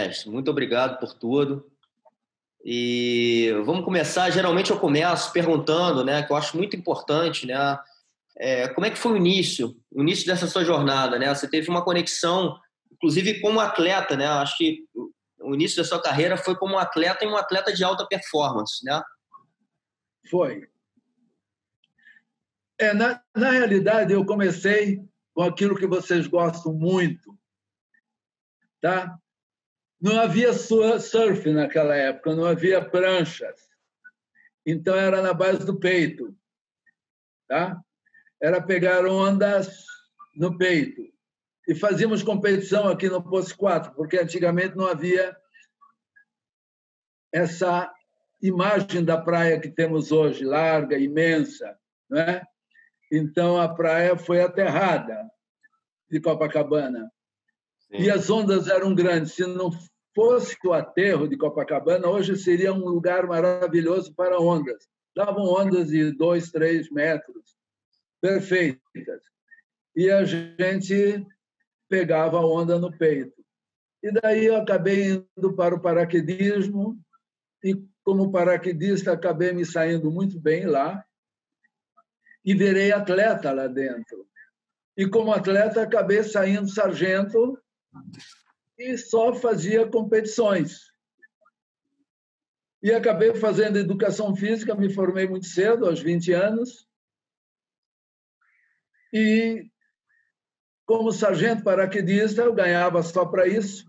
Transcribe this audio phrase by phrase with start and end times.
[0.00, 0.30] mestre.
[0.30, 1.70] Muito obrigado por tudo.
[2.64, 4.30] E vamos começar.
[4.30, 7.78] Geralmente eu começo perguntando, né, que eu acho muito importante, né,
[8.36, 11.34] é, como é que foi o início, o início dessa sua jornada, né?
[11.34, 12.58] Você teve uma conexão,
[12.90, 14.26] inclusive como atleta, né?
[14.26, 14.86] Acho que
[15.40, 19.02] o início da sua carreira foi como atleta e um atleta de alta performance, né?
[20.30, 20.68] Foi.
[22.78, 25.02] É, na, na realidade, eu comecei
[25.34, 27.38] com aquilo que vocês gostam muito,
[28.80, 29.18] tá?
[30.00, 33.68] Não havia surf naquela época, não havia pranchas.
[34.64, 36.34] Então era na base do peito,
[37.46, 37.78] tá?
[38.40, 39.84] Era pegar ondas
[40.34, 41.02] no peito.
[41.68, 45.36] E fazíamos competição aqui no Poço 4, porque antigamente não havia
[47.32, 47.92] essa
[48.42, 52.42] imagem da praia que temos hoje, larga, imensa, não é?
[53.12, 55.30] Então a praia foi aterrada
[56.10, 57.12] de Copacabana.
[57.80, 58.02] Sim.
[58.02, 59.32] E as ondas eram grandes.
[59.32, 59.70] Se não
[60.20, 64.86] fosse o aterro de Copacabana, hoje seria um lugar maravilhoso para ondas.
[65.16, 67.56] Davam ondas de dois, três metros,
[68.20, 69.22] perfeitas.
[69.96, 71.26] E a gente
[71.88, 73.42] pegava a onda no peito.
[74.02, 77.00] E daí eu acabei indo para o paraquedismo
[77.64, 81.02] e como paraquedista acabei me saindo muito bem lá
[82.44, 84.26] e virei atleta lá dentro.
[84.94, 87.58] E como atleta acabei saindo sargento
[88.80, 90.90] e só fazia competições.
[92.82, 96.88] E acabei fazendo educação física, me formei muito cedo, aos 20 anos.
[99.12, 99.70] E
[100.86, 103.84] como sargento paraquedista, eu ganhava só para isso.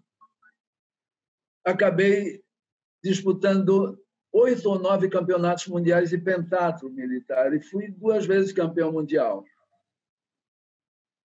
[1.65, 2.43] Acabei
[3.01, 3.97] disputando
[4.33, 9.45] oito ou nove campeonatos mundiais de pentatlo militar e fui duas vezes campeão mundial.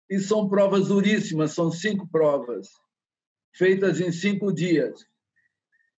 [0.08, 2.68] E são provas duríssimas, são cinco provas,
[3.56, 5.06] feitas em cinco dias.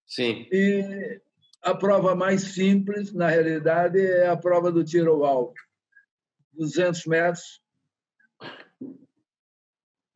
[0.07, 0.47] Sim.
[0.51, 1.21] E
[1.63, 5.55] a prova mais simples, na realidade, é a prova do tiro ao alvo.
[6.53, 7.61] 200 metros,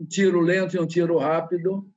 [0.00, 1.88] um tiro lento e um tiro rápido.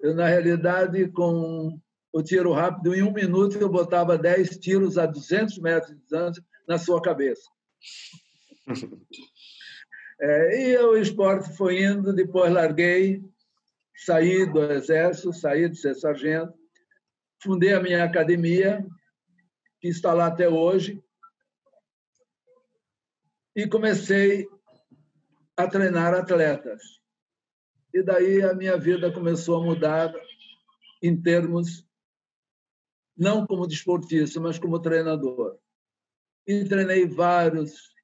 [0.00, 1.78] Eu, na realidade, com
[2.12, 6.44] o tiro rápido, em um minuto eu botava 10 tiros a 200 metros de distância
[6.66, 7.50] na sua cabeça.
[10.20, 13.20] É, e o esporte foi indo, depois larguei,
[13.94, 16.52] saí do exército, saí de ser sargento,
[17.42, 18.84] fundei a minha academia,
[19.80, 21.02] que está lá até hoje,
[23.54, 24.48] e comecei
[25.56, 26.82] a treinar atletas.
[27.92, 30.12] E daí a minha vida começou a mudar
[31.00, 31.86] em termos
[33.16, 35.56] não como desportista, mas como treinador.
[36.46, 37.94] E treinei vários,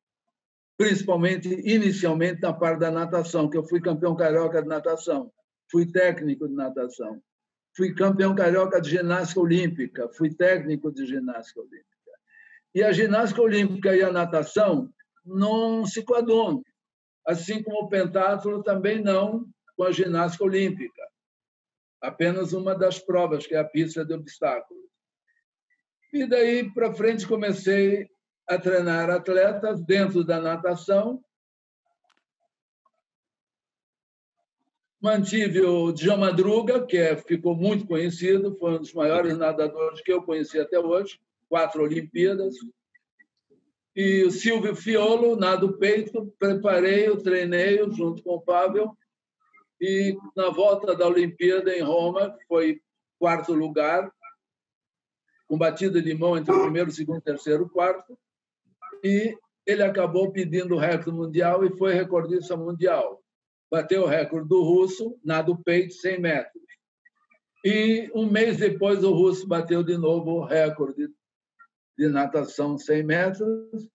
[0.76, 5.32] principalmente inicialmente na parte da natação, que eu fui campeão carioca de natação,
[5.70, 7.22] fui técnico de natação,
[7.76, 11.86] fui campeão carioca de ginástica olímpica, fui técnico de ginástica olímpica.
[12.74, 14.92] E a ginástica olímpica e a natação
[15.24, 16.62] não se coadunam,
[17.26, 21.02] assim como o pentatlo também não com a ginástica olímpica.
[22.00, 24.84] Apenas uma das provas, que é a pista de obstáculos.
[26.12, 28.08] E daí para frente comecei
[28.48, 31.22] a treinar atletas dentro da natação.
[35.00, 40.12] Mantive o João Madruga, que é, ficou muito conhecido, foi um dos maiores nadadores que
[40.12, 41.18] eu conheci até hoje,
[41.48, 42.54] quatro Olimpíadas.
[43.96, 48.94] E o Silvio Fiolo, nado peito, preparei-o, treinei-o junto com o Pavel.
[49.80, 52.82] E na volta da Olimpíada em Roma, foi
[53.18, 54.12] quarto lugar,
[55.48, 58.16] com batida de mão entre o primeiro, segundo, terceiro, quarto,
[59.02, 59.34] e
[59.66, 63.19] ele acabou pedindo o recorde mundial e foi recordista mundial.
[63.70, 66.62] Bateu o recorde do russo, nado peito, 100 metros.
[67.64, 71.08] E um mês depois, o russo bateu de novo o recorde
[71.96, 73.88] de natação 100 metros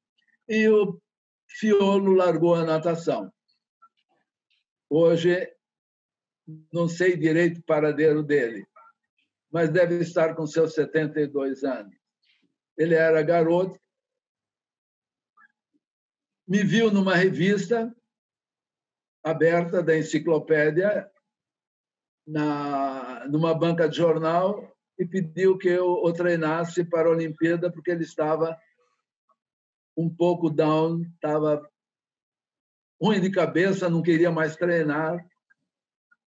[0.48, 1.00] e o
[1.48, 3.32] Fiolo largou a natação.
[4.90, 5.52] Hoje,
[6.72, 8.66] não sei direito o paradeiro dele
[9.56, 11.96] mas deve estar com seus 72 anos.
[12.78, 13.80] Ele era garoto,
[16.46, 17.96] me viu numa revista
[19.26, 21.10] aberta da enciclopédia,
[22.28, 27.90] na, numa banca de jornal, e pediu que eu o treinasse para a Olimpíada, porque
[27.90, 28.56] ele estava
[29.98, 31.68] um pouco down, estava
[33.02, 35.28] ruim de cabeça, não queria mais treinar.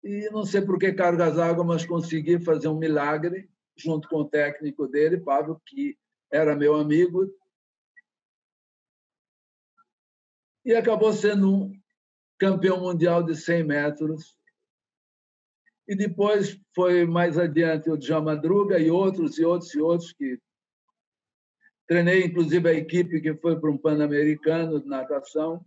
[0.03, 4.29] E não sei por que cargas água, mas consegui fazer um milagre junto com o
[4.29, 5.97] técnico dele, Pablo, que
[6.33, 7.33] era meu amigo.
[10.65, 11.73] E acabou sendo
[12.39, 14.39] campeão mundial de 100 metros
[15.87, 20.39] E depois foi mais adiante o Djalma Madruga e outros, e outros, e outros que
[21.87, 25.65] treinei, inclusive, a equipe que foi para um Pan-Americano de natação.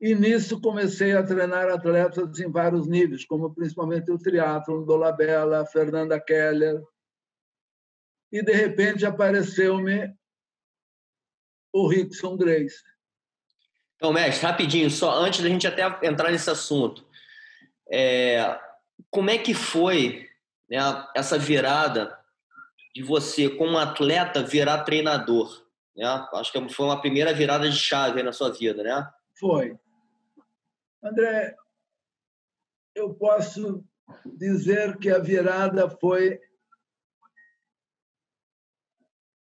[0.00, 6.20] E nisso comecei a treinar atletas em vários níveis, como principalmente o triatlon, Dolabella, Fernanda
[6.20, 6.80] Keller.
[8.30, 10.14] E, de repente, apareceu-me
[11.72, 12.93] o Rickson Grace.
[14.04, 17.06] Então, mestre, rapidinho, só antes da gente até entrar nesse assunto.
[17.90, 18.60] É,
[19.08, 20.28] como é que foi
[20.68, 20.76] né,
[21.16, 22.14] essa virada
[22.94, 25.66] de você, como atleta, virar treinador?
[25.96, 26.04] Né?
[26.34, 29.10] Acho que foi uma primeira virada de chave na sua vida, né?
[29.40, 29.74] Foi.
[31.02, 31.56] André,
[32.94, 33.82] eu posso
[34.36, 36.38] dizer que a virada foi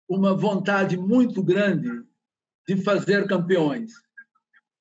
[0.10, 2.04] uma vontade muito grande
[2.68, 4.07] de fazer campeões.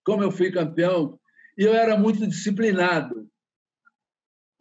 [0.07, 1.19] Como eu fui campeão,
[1.59, 3.29] e eu era muito disciplinado.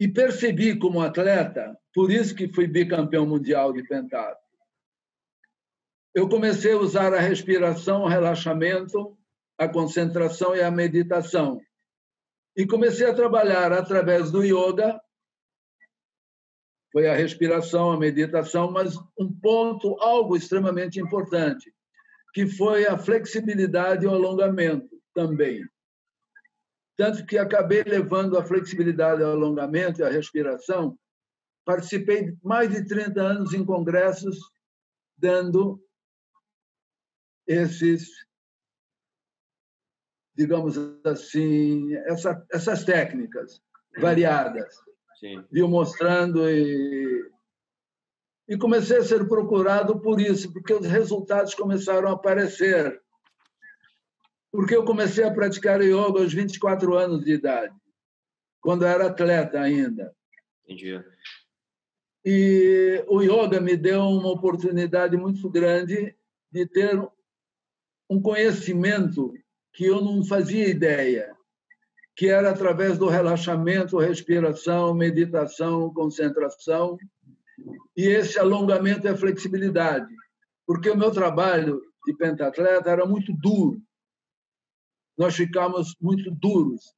[0.00, 4.36] E percebi como atleta, por isso que fui bicampeão mundial de pentado.
[6.12, 9.16] Eu comecei a usar a respiração, o relaxamento,
[9.56, 11.60] a concentração e a meditação.
[12.56, 15.00] E comecei a trabalhar através do yoga,
[16.92, 21.72] foi a respiração, a meditação, mas um ponto, algo extremamente importante,
[22.34, 25.66] que foi a flexibilidade e o alongamento também.
[26.94, 30.98] Tanto que acabei levando a flexibilidade, o alongamento e a respiração.
[31.64, 34.38] Participei de mais de 30 anos em congressos
[35.16, 35.82] dando
[37.46, 38.08] esses,
[40.34, 43.62] digamos assim, essa, essas técnicas
[43.98, 44.74] variadas.
[45.18, 45.42] Sim.
[45.50, 47.30] Viu mostrando e
[48.48, 53.02] e comecei a ser procurado por isso, porque os resultados começaram a aparecer
[54.56, 57.74] porque eu comecei a praticar yoga aos 24 anos de idade,
[58.58, 60.16] quando era atleta ainda.
[60.64, 60.98] Entendi.
[62.24, 66.16] E o yoga me deu uma oportunidade muito grande
[66.50, 66.98] de ter
[68.08, 69.34] um conhecimento
[69.74, 71.36] que eu não fazia ideia,
[72.16, 76.96] que era através do relaxamento, respiração, meditação, concentração
[77.94, 80.08] e esse alongamento e a flexibilidade.
[80.66, 83.85] Porque o meu trabalho de pentatleta era muito duro
[85.16, 86.94] nós ficamos muito duros.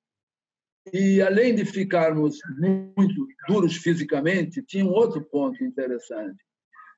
[0.93, 6.43] E, além de ficarmos muito duros fisicamente, tinha um outro ponto interessante,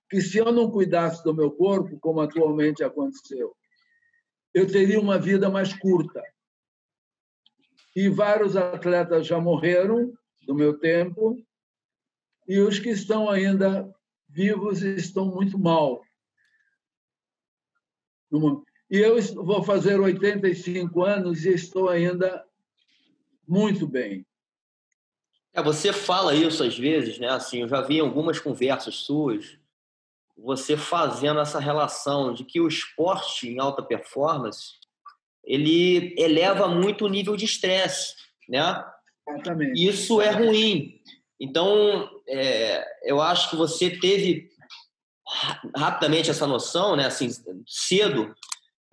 [0.08, 3.54] que se eu não cuidasse do meu corpo, como atualmente aconteceu,
[4.54, 6.22] eu teria uma vida mais curta.
[7.94, 10.12] E vários atletas já morreram
[10.46, 11.36] do meu tempo,
[12.46, 13.92] e os que estão ainda
[14.28, 16.02] vivos estão muito mal.
[18.90, 22.44] E eu vou fazer 85 anos e estou ainda
[23.46, 24.26] muito bem.
[25.52, 27.28] É, você fala isso às vezes, né?
[27.28, 29.58] Assim, eu já vi algumas conversas suas,
[30.36, 34.80] você fazendo essa relação de que o esporte em alta performance
[35.44, 38.14] ele eleva muito o nível de estresse,
[38.48, 38.84] né?
[39.28, 39.84] Exatamente.
[39.86, 41.00] Isso é ruim.
[41.38, 44.50] Então, é, eu acho que você teve
[45.76, 47.06] rapidamente essa noção, né?
[47.06, 47.28] Assim,
[47.66, 48.34] cedo,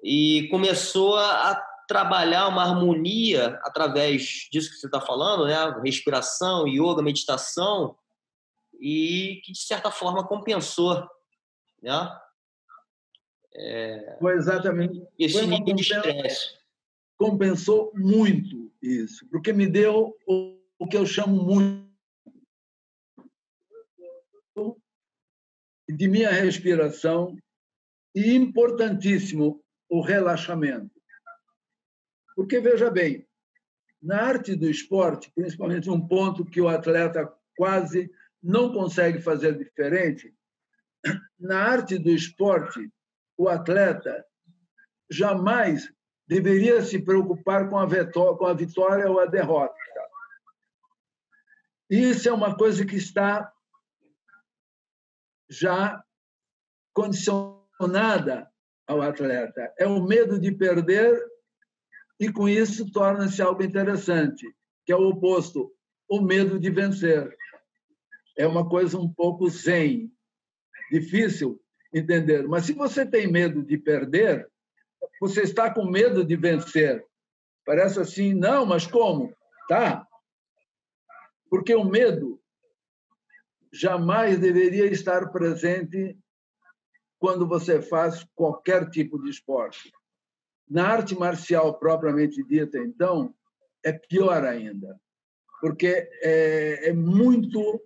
[0.04, 1.56] e começou a
[1.88, 5.82] trabalhar uma harmonia através disso que você está falando, né?
[5.84, 7.98] Respiração, yoga, meditação,
[8.80, 11.08] e que de certa forma compensou,
[11.82, 12.20] né?
[13.56, 14.18] É...
[14.20, 15.02] Foi exatamente.
[15.18, 16.58] Esse Foi nível de estresse.
[17.18, 21.88] Compensou muito isso, porque me deu o que eu chamo muito
[25.90, 27.36] de minha respiração
[28.14, 30.92] e importantíssimo o relaxamento.
[32.36, 33.28] Porque, veja bem,
[34.02, 40.34] na arte do esporte, principalmente um ponto que o atleta quase não consegue fazer diferente,
[41.40, 42.92] na arte do esporte,
[43.36, 44.26] o atleta
[45.10, 45.92] jamais
[46.28, 49.76] deveria se preocupar com a, vitória, ou a derrota.
[51.90, 53.52] Isso é uma coisa que está
[55.50, 56.04] já
[56.94, 58.47] condicionada
[58.88, 59.74] ao atleta.
[59.78, 61.22] É o medo de perder
[62.20, 64.48] e, com isso, torna-se algo interessante,
[64.86, 65.72] que é o oposto,
[66.10, 67.36] o medo de vencer.
[68.38, 70.12] É uma coisa um pouco zen,
[70.92, 71.62] difícil
[71.94, 72.48] entender.
[72.48, 74.48] Mas se você tem medo de perder,
[75.20, 77.06] você está com medo de vencer.
[77.66, 79.36] Parece assim, não, mas como?
[79.68, 80.08] Tá.
[81.50, 82.42] Porque o medo
[83.72, 86.18] jamais deveria estar presente
[87.20, 89.92] quando você faz qualquer tipo de esporte.
[90.70, 93.34] Na arte marcial propriamente dita, então,
[93.84, 95.00] é pior ainda.
[95.60, 97.82] porque é, é muito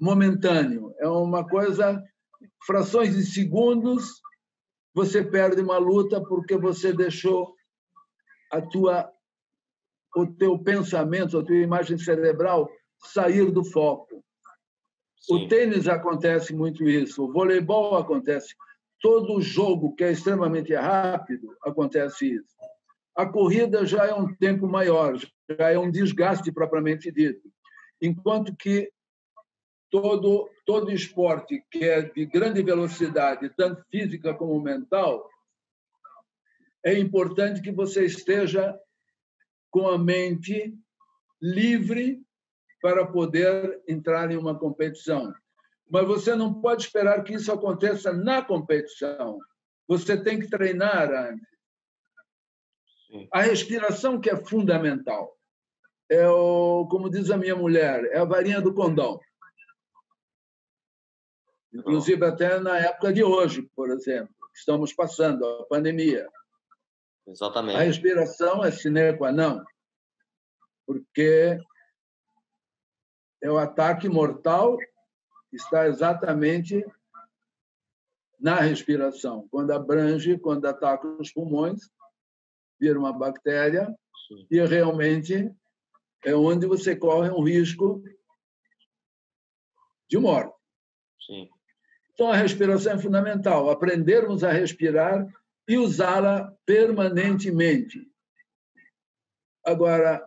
[0.00, 0.94] momentâneo.
[0.98, 2.02] É uma coisa,
[2.66, 4.20] frações de segundos,
[4.94, 7.54] você perde uma luta porque você deixou
[8.50, 9.10] a tua
[10.16, 14.23] o teu pensamento, a tua imagem cerebral sair do foco.
[15.26, 15.34] Sim.
[15.34, 18.54] O tênis acontece muito isso, o voleibol acontece,
[19.00, 22.54] todo jogo que é extremamente rápido acontece isso.
[23.16, 27.48] A corrida já é um tempo maior, já é um desgaste propriamente dito.
[28.02, 28.90] Enquanto que
[29.90, 35.28] todo todo esporte que é de grande velocidade, tanto física como mental,
[36.84, 38.78] é importante que você esteja
[39.70, 40.74] com a mente
[41.40, 42.22] livre
[42.84, 45.32] para poder entrar em uma competição.
[45.90, 49.38] Mas você não pode esperar que isso aconteça na competição.
[49.88, 51.48] Você tem que treinar antes.
[53.32, 55.34] A respiração que é fundamental.
[56.10, 59.18] É o, como diz a minha mulher, é a varinha do condão.
[61.72, 66.28] Inclusive até na época de hoje, por exemplo, estamos passando a pandemia.
[67.26, 67.78] Exatamente.
[67.78, 69.64] A respiração é sine qua non,
[70.86, 71.58] porque
[73.44, 74.78] é o ataque mortal
[75.52, 76.82] está exatamente
[78.40, 79.46] na respiração.
[79.50, 81.90] Quando abrange, quando ataca os pulmões,
[82.80, 83.86] vira uma bactéria
[84.26, 84.46] Sim.
[84.50, 85.54] e realmente
[86.24, 88.02] é onde você corre um risco
[90.08, 90.56] de morte.
[91.26, 91.50] Sim.
[92.14, 93.68] Então, a respiração é fundamental.
[93.68, 95.26] Aprendermos a respirar
[95.68, 98.10] e usá-la permanentemente.
[99.66, 100.26] Agora,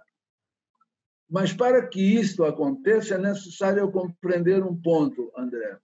[1.30, 5.78] mas para que isto aconteça, é necessário eu compreender um ponto, André.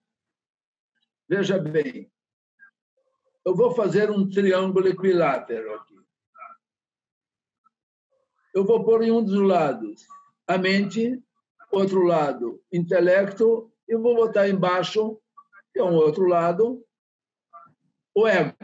[1.27, 2.11] Veja bem,
[3.45, 5.99] eu vou fazer um triângulo equilátero aqui.
[8.53, 10.05] Eu vou pôr em um dos lados
[10.47, 11.21] a mente,
[11.71, 15.19] outro lado, intelecto, e vou botar embaixo,
[15.73, 16.85] que é um outro lado,
[18.15, 18.55] o ego.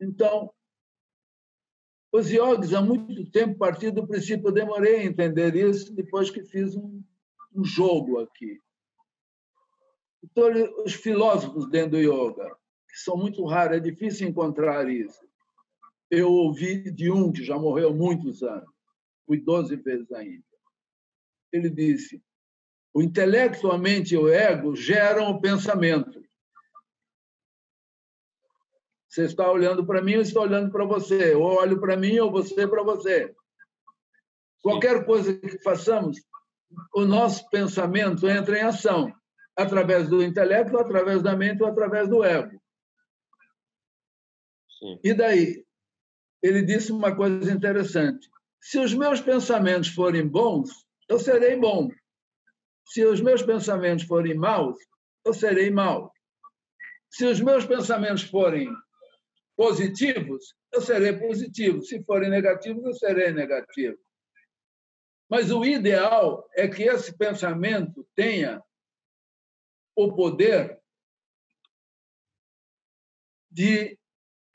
[0.00, 0.52] Então,
[2.12, 6.42] os iogues, há muito tempo, partindo do princípio, eu demorei a entender isso depois que
[6.42, 7.02] fiz um,
[7.54, 8.60] um jogo aqui.
[10.22, 10.50] Então,
[10.84, 12.56] os filósofos dentro do yoga,
[12.88, 15.26] que são muito raros, é difícil encontrar isso.
[16.10, 18.68] Eu ouvi de um que já morreu há muitos anos,
[19.26, 20.42] fui 12 vezes ainda.
[21.52, 22.22] Ele disse:
[22.94, 26.22] o intelecto, a mente e o ego geram o pensamento.
[29.18, 31.34] Você está olhando para mim, eu estou olhando para você.
[31.34, 33.34] Ou olho para mim, ou você para você.
[34.62, 36.20] Qualquer coisa que façamos,
[36.94, 39.12] o nosso pensamento entra em ação,
[39.56, 42.62] através do intelecto, através da mente ou através do ego.
[44.78, 45.00] Sim.
[45.02, 45.66] E daí?
[46.40, 48.30] Ele disse uma coisa interessante.
[48.60, 50.70] Se os meus pensamentos forem bons,
[51.08, 51.90] eu serei bom.
[52.84, 54.78] Se os meus pensamentos forem maus,
[55.24, 56.12] eu serei mau.
[57.10, 58.72] Se os meus pensamentos forem
[59.58, 61.82] positivos, eu serei positivo.
[61.82, 63.98] Se forem negativos, eu serei negativo.
[65.28, 68.62] Mas o ideal é que esse pensamento tenha
[69.96, 70.80] o poder
[73.50, 73.98] de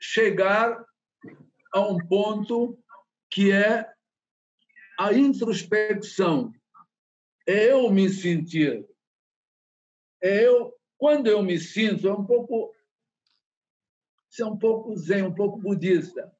[0.00, 0.82] chegar
[1.74, 2.82] a um ponto
[3.30, 3.86] que é
[4.98, 6.50] a introspecção.
[7.46, 8.88] É eu me sentir.
[10.22, 12.73] É eu, quando eu me sinto, é um pouco
[14.34, 16.32] ser um pouco zen, um pouco budista.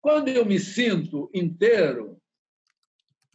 [0.00, 2.20] Quando eu me sinto inteiro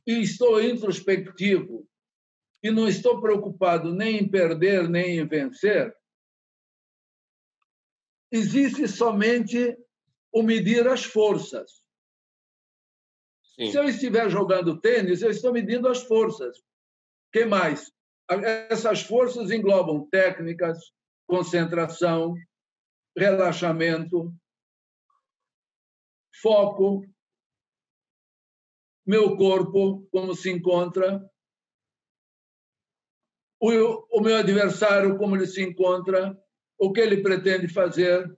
[0.06, 1.88] e estou introspectivo
[2.62, 5.96] e não estou preocupado nem em perder nem em vencer,
[8.30, 9.78] existe somente
[10.34, 11.82] o medir as forças.
[13.56, 13.72] Sim.
[13.72, 16.58] Se eu estiver jogando tênis, eu estou medindo as forças.
[17.32, 17.90] que mais?
[18.70, 20.92] Essas forças englobam técnicas,
[21.26, 22.36] concentração,
[23.16, 24.34] relaxamento,
[26.42, 27.06] foco,
[29.06, 31.24] meu corpo, como se encontra,
[33.60, 36.38] o, o meu adversário, como ele se encontra,
[36.78, 38.30] o que ele pretende fazer,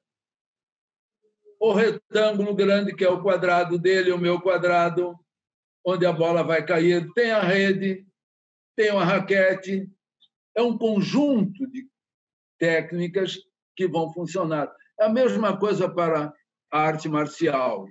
[1.59, 5.17] o retângulo grande, que é o quadrado dele, o meu quadrado,
[5.83, 8.05] onde a bola vai cair, tem a rede,
[8.75, 9.89] tem uma raquete,
[10.55, 11.87] é um conjunto de
[12.59, 13.37] técnicas
[13.75, 14.71] que vão funcionar.
[14.99, 16.33] É a mesma coisa para
[16.71, 17.87] a arte marcial.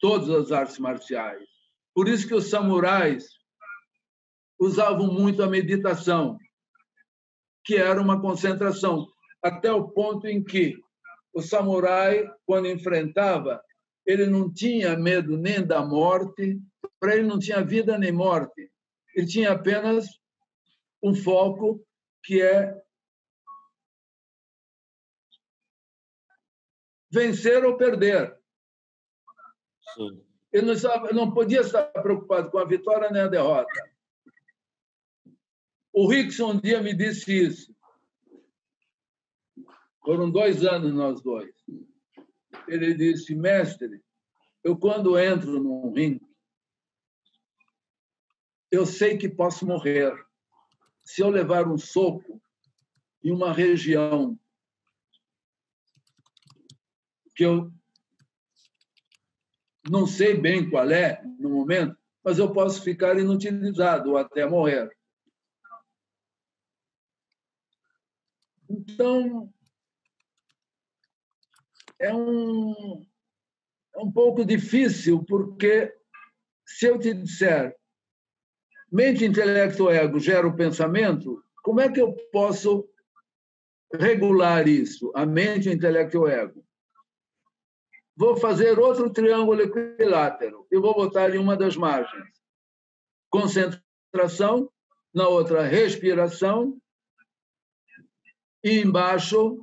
[0.00, 1.46] Todas as artes marciais.
[1.94, 3.26] Por isso que os samurais
[4.58, 6.38] usavam muito a meditação,
[7.64, 9.06] que era uma concentração,
[9.42, 10.78] até o ponto em que
[11.34, 13.62] o samurai, quando enfrentava,
[14.06, 16.60] ele não tinha medo nem da morte,
[17.00, 18.70] para ele não tinha vida nem morte.
[19.14, 20.06] Ele tinha apenas
[21.02, 21.84] um foco
[22.22, 22.81] que é
[27.12, 28.34] vencer ou perder.
[29.94, 30.24] Sim.
[30.50, 33.90] Ele não, estava, não podia estar preocupado com a vitória nem a derrota.
[35.92, 37.76] O Rickson um dia me disse isso.
[40.02, 41.54] Foram dois anos nós dois.
[42.66, 44.02] Ele disse, mestre,
[44.64, 46.26] eu quando entro num ringue,
[48.70, 50.14] eu sei que posso morrer.
[51.04, 52.40] Se eu levar um soco
[53.22, 54.38] em uma região
[57.34, 57.72] que eu
[59.88, 64.90] não sei bem qual é no momento, mas eu posso ficar inutilizado ou até morrer.
[68.68, 69.52] Então,
[71.98, 73.04] é um,
[73.94, 75.92] é um pouco difícil, porque
[76.66, 77.76] se eu te disser
[78.90, 82.88] mente, intelecto, ego gera o pensamento, como é que eu posso
[83.94, 86.64] regular isso, a mente, o intelecto e o ego?
[88.16, 92.28] Vou fazer outro triângulo equilátero e vou botar em uma das margens.
[93.30, 94.70] Concentração,
[95.14, 96.78] na outra, respiração,
[98.62, 99.60] e embaixo,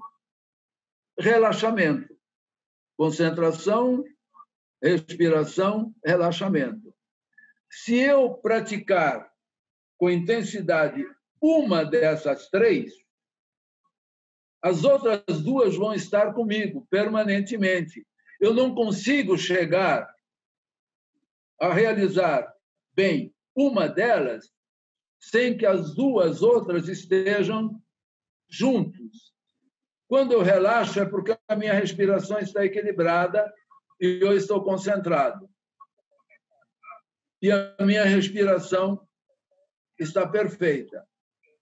[1.18, 2.13] relaxamento.
[2.98, 4.03] Concentração,
[4.82, 6.94] respiração, relaxamento.
[7.70, 9.32] Se eu praticar
[9.98, 11.06] com intensidade
[11.41, 12.91] uma dessas três,
[14.62, 18.06] as outras duas vão estar comigo permanentemente.
[18.39, 20.13] Eu não consigo chegar
[21.60, 22.53] a realizar
[22.93, 24.51] bem uma delas
[25.19, 27.81] sem que as duas outras estejam
[28.48, 29.34] juntos.
[30.08, 33.54] Quando eu relaxo é porque a minha respiração está equilibrada
[33.99, 35.49] e eu estou concentrado
[37.41, 39.08] e a minha respiração
[39.97, 41.06] está perfeita.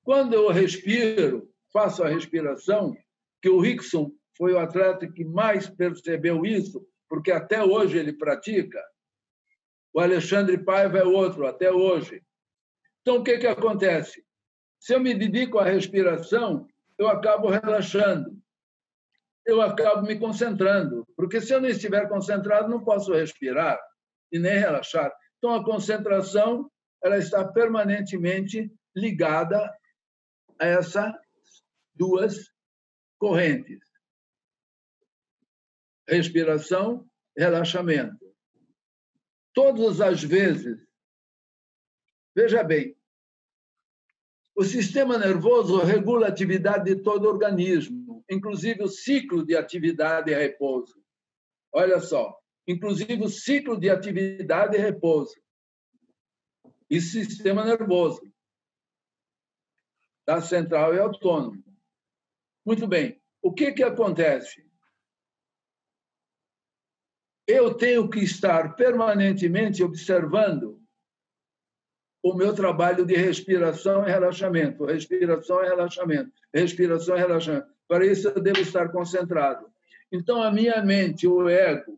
[0.03, 2.95] Quando eu respiro, faço a respiração,
[3.41, 8.81] que o Rickson foi o atleta que mais percebeu isso, porque até hoje ele pratica.
[9.93, 12.21] O Alexandre Paiva é outro, até hoje.
[13.01, 14.23] Então, o que, que acontece?
[14.79, 18.37] Se eu me dedico à respiração, eu acabo relaxando.
[19.45, 23.79] Eu acabo me concentrando, porque se eu não estiver concentrado, não posso respirar
[24.31, 25.11] e nem relaxar.
[25.37, 26.69] Então, a concentração
[27.01, 29.73] ela está permanentemente ligada
[30.59, 31.13] a essas
[31.95, 32.51] duas
[33.17, 33.79] correntes:
[36.07, 38.25] respiração, relaxamento.
[39.53, 40.77] Todas as vezes,
[42.35, 42.95] veja bem,
[44.55, 50.31] o sistema nervoso regula a atividade de todo o organismo, inclusive o ciclo de atividade
[50.31, 50.99] e repouso.
[51.71, 52.35] Olha só,
[52.67, 55.35] inclusive o ciclo de atividade e repouso.
[56.89, 58.21] E sistema nervoso.
[60.25, 61.63] Da central e autônomo.
[62.65, 63.21] Muito bem.
[63.41, 64.66] O que, que acontece?
[67.47, 70.81] Eu tenho que estar permanentemente observando
[72.21, 77.67] o meu trabalho de respiração e relaxamento, respiração e relaxamento, respiração e relaxamento.
[77.87, 79.65] Para isso, eu devo estar concentrado.
[80.11, 81.97] Então, a minha mente, o ego,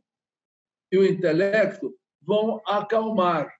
[0.91, 3.51] e o intelecto vão acalmar,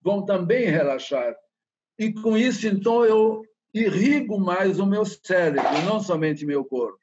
[0.00, 1.36] vão também relaxar.
[1.98, 7.01] E com isso, então, eu irrigo mais o meu cérebro, não somente meu corpo.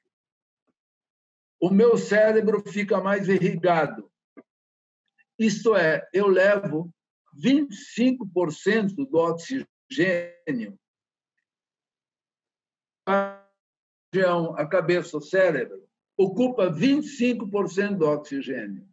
[1.59, 4.09] O meu cérebro fica mais irrigado.
[5.37, 6.93] Isto é, eu levo
[7.35, 10.79] 25% do oxigênio
[14.57, 18.87] a cabeça, o cérebro, ocupa 25% do oxigênio.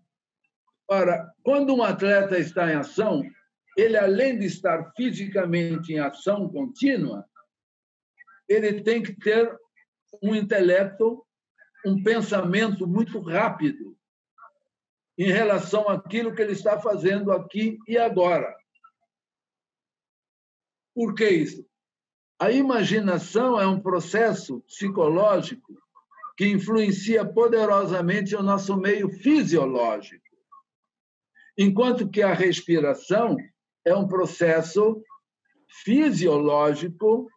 [0.89, 3.23] Ora, quando um atleta está em ação,
[3.77, 7.27] ele, além de estar fisicamente em ação contínua,
[8.49, 9.55] ele tem que ter
[10.23, 11.26] um intelecto,
[11.87, 13.97] um pensamento muito rápido
[15.17, 18.55] em relação àquilo que ele está fazendo aqui e agora.
[20.95, 21.67] Por que isso?
[22.39, 25.75] A imaginação é um processo psicológico
[26.37, 30.27] que influencia poderosamente o nosso meio fisiológico
[31.57, 33.37] enquanto que a respiração
[33.85, 35.03] é um processo
[35.83, 37.29] fisiológico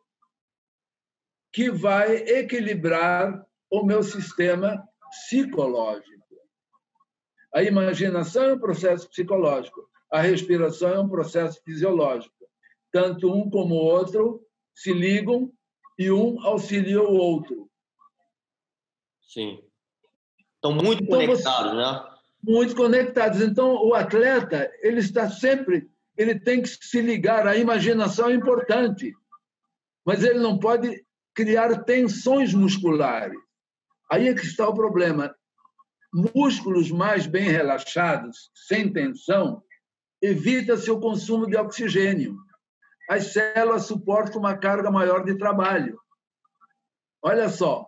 [1.54, 6.10] que vai equilibrar o meu sistema psicológico.
[7.54, 12.34] A imaginação é um processo psicológico, a respiração é um processo fisiológico.
[12.92, 15.52] Tanto um como o outro se ligam
[15.98, 17.70] e um auxilia o outro.
[19.22, 19.64] Sim.
[20.56, 21.78] Estão muito então, conectados, você...
[21.78, 22.10] né?
[22.42, 23.42] Muito conectados.
[23.42, 29.14] Então, o atleta, ele está sempre, ele tem que se ligar, a imaginação é importante,
[30.06, 33.40] mas ele não pode criar tensões musculares.
[34.12, 35.36] Aí é que está o problema.
[36.12, 39.64] Músculos mais bem relaxados, sem tensão,
[40.22, 42.36] evita-se o consumo de oxigênio.
[43.10, 46.00] As células suportam uma carga maior de trabalho.
[47.22, 47.86] Olha só,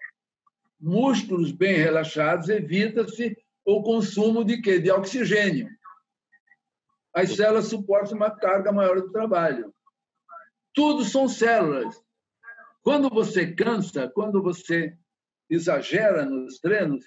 [0.80, 4.80] músculos bem relaxados, evita-se o consumo de quê?
[4.80, 5.70] De oxigênio.
[7.14, 9.74] As células suportam uma carga maior de trabalho.
[10.74, 12.02] Tudo são células.
[12.82, 14.98] Quando você cansa, quando você
[15.52, 17.06] exagera nos treinos,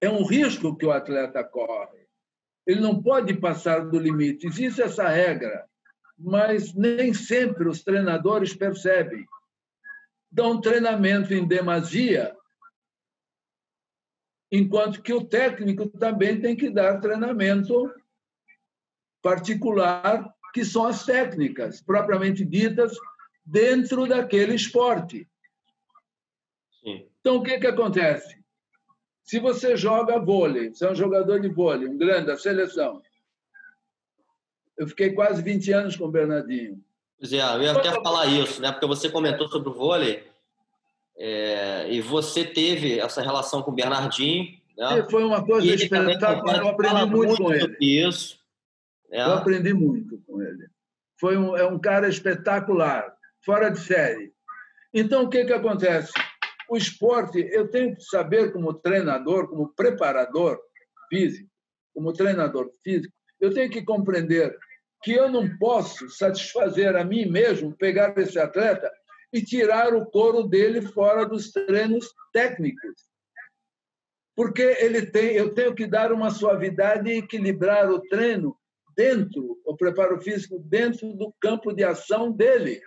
[0.00, 2.08] é um risco que o atleta corre.
[2.66, 4.46] Ele não pode passar do limite.
[4.46, 5.68] Existe essa regra,
[6.18, 9.26] mas nem sempre os treinadores percebem
[10.32, 12.34] dão treinamento em demasia,
[14.50, 17.92] enquanto que o técnico também tem que dar treinamento
[19.20, 22.96] particular, que são as técnicas propriamente ditas
[23.44, 25.28] dentro daquele esporte.
[27.22, 28.36] Então, o que, que acontece?
[29.22, 33.00] Se você joga vôlei, você é um jogador de vôlei, um grande da seleção.
[34.76, 36.82] Eu fiquei quase 20 anos com o Bernardinho.
[37.16, 38.72] Pois é, eu ia até falar isso, né?
[38.72, 40.26] Porque você comentou sobre o vôlei
[41.16, 44.60] é, e você teve essa relação com o Bernardinho.
[44.76, 45.06] Né?
[45.08, 46.58] Foi uma coisa espetacular.
[46.58, 47.76] Eu aprendi muito, muito com ele.
[47.80, 48.40] Isso.
[49.12, 49.22] É.
[49.22, 50.66] Eu aprendi muito com ele.
[51.20, 54.32] Foi um, é um cara espetacular, fora de série.
[54.92, 56.12] Então, o que, que acontece?
[56.72, 60.58] O esporte, eu tenho que saber, como treinador, como preparador
[61.10, 61.46] físico,
[61.94, 64.56] como treinador físico, eu tenho que compreender
[65.02, 68.90] que eu não posso satisfazer a mim mesmo, pegar esse atleta
[69.30, 73.06] e tirar o couro dele fora dos treinos técnicos.
[74.34, 78.56] Porque ele tem, eu tenho que dar uma suavidade e equilibrar o treino
[78.96, 82.80] dentro, o preparo físico dentro do campo de ação dele,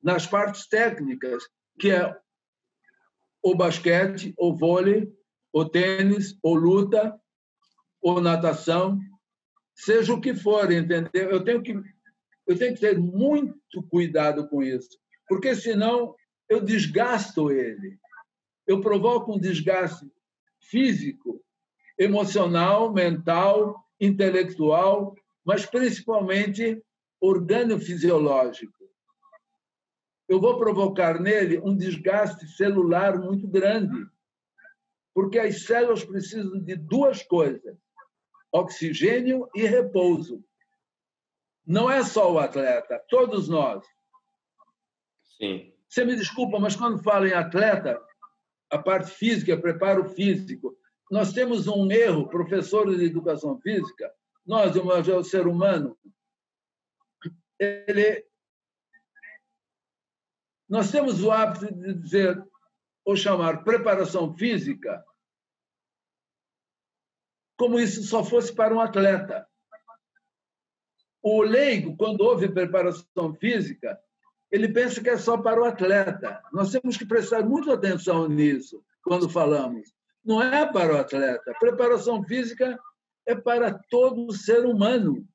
[0.00, 1.42] nas partes técnicas,
[1.76, 2.16] que é
[3.42, 5.12] o basquete, o vôlei,
[5.52, 7.18] o tênis, ou luta,
[8.00, 8.98] ou natação,
[9.74, 11.30] seja o que for, entendeu?
[11.30, 11.74] Eu tenho que
[12.46, 14.98] eu tenho que ter muito cuidado com isso,
[15.28, 16.16] porque senão
[16.48, 17.96] eu desgasto ele.
[18.66, 20.04] Eu provoco um desgaste
[20.60, 21.40] físico,
[21.96, 26.82] emocional, mental, intelectual, mas principalmente
[27.20, 28.79] organo-fisiológico.
[30.30, 34.06] Eu vou provocar nele um desgaste celular muito grande,
[35.12, 37.76] porque as células precisam de duas coisas:
[38.52, 40.44] oxigênio e repouso.
[41.66, 43.84] Não é só o atleta, todos nós.
[45.36, 45.74] Sim.
[45.88, 48.00] Você me desculpa, mas quando fala em atleta,
[48.70, 50.78] a parte física, preparo físico,
[51.10, 54.08] nós temos um erro, professores de educação física,
[54.46, 55.98] nós, o ser humano,
[57.58, 58.29] ele,
[60.70, 62.40] nós temos o hábito de dizer,
[63.04, 65.04] ou chamar preparação física,
[67.58, 69.44] como isso só fosse para um atleta.
[71.20, 74.00] O leigo, quando ouve preparação física,
[74.50, 76.40] ele pensa que é só para o atleta.
[76.52, 79.92] Nós temos que prestar muita atenção nisso quando falamos.
[80.24, 81.52] Não é para o atleta.
[81.58, 82.78] Preparação física
[83.26, 85.26] é para todo ser humano.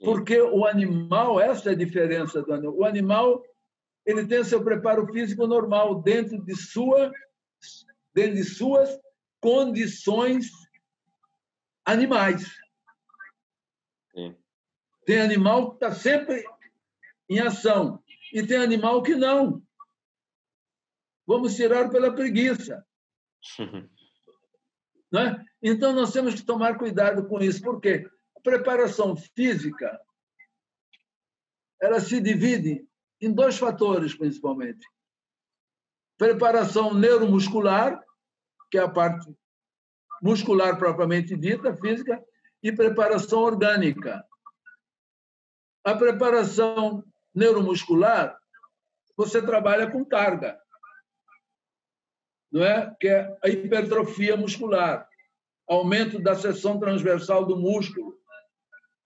[0.00, 2.76] Porque o animal, essa é a diferença do animal.
[2.76, 3.44] O animal
[4.04, 7.12] ele tem seu preparo físico normal dentro de sua
[8.14, 8.98] dentro de suas
[9.40, 10.50] condições
[11.84, 12.44] animais.
[14.12, 14.36] Sim.
[15.06, 16.44] Tem animal que está sempre
[17.28, 18.02] em ação.
[18.32, 19.62] E tem animal que não.
[21.26, 22.84] Vamos tirar pela preguiça.
[25.12, 25.44] né?
[25.62, 27.62] Então, nós temos que tomar cuidado com isso.
[27.62, 28.08] Por quê?
[28.36, 30.00] A preparação física
[31.80, 32.86] ela se divide
[33.20, 34.86] em dois fatores, principalmente.
[36.16, 38.02] Preparação neuromuscular,
[38.70, 39.34] que é a parte
[40.22, 42.22] muscular propriamente dita, física,
[42.62, 44.22] e preparação orgânica.
[45.82, 47.02] A preparação
[47.34, 48.38] neuromuscular,
[49.16, 50.60] você trabalha com carga,
[52.52, 52.94] não é?
[53.00, 55.08] Que é a hipertrofia muscular,
[55.68, 58.18] aumento da seção transversal do músculo.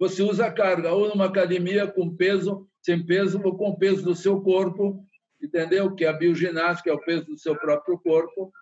[0.00, 4.40] Você usa carga ou numa academia com peso, sem peso ou com peso do seu
[4.42, 5.04] corpo,
[5.42, 5.94] entendeu?
[5.94, 8.52] Que a bioginástica é o peso do seu próprio corpo.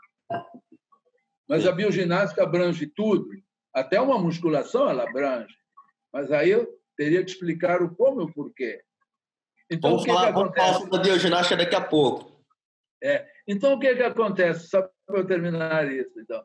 [1.48, 3.28] Mas a bioginástica abrange tudo,
[3.74, 5.54] até uma musculação ela abrange.
[6.12, 8.80] Mas aí eu teria que explicar o como e o porquê.
[9.68, 10.54] Então, vamos, o que falar, que acontece?
[10.54, 12.44] vamos falar sobre a bioginástica daqui a pouco.
[13.02, 13.26] É.
[13.48, 14.68] Então, o que, que acontece?
[14.68, 16.20] Sabe para eu terminar isso.
[16.20, 16.44] Então,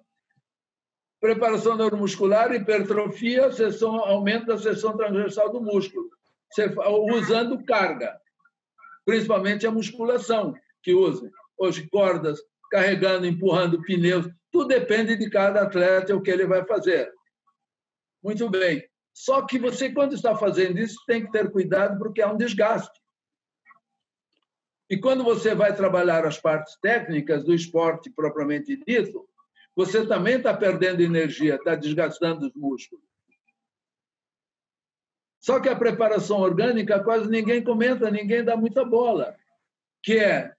[1.19, 6.09] preparação neuromuscular, hipertrofia, sessão, aumento da seção transversal do músculo,
[7.13, 8.19] usando carga,
[9.05, 11.29] principalmente a musculação que usa.
[11.57, 12.39] Hoje, cordas,
[12.71, 17.11] carregando, empurrando pneus, tudo depende de cada atleta o que ele vai fazer.
[18.23, 18.83] Muito bem.
[19.13, 23.01] Só que você, quando está fazendo isso, tem que ter cuidado porque é um desgaste.
[24.89, 29.27] E quando você vai trabalhar as partes técnicas do esporte propriamente dito,
[29.75, 33.03] você também está perdendo energia, está desgastando os músculos.
[35.47, 39.33] Só que a preparação orgânica quase ninguém comenta, ninguém dá muita bola,
[40.03, 40.53] que é,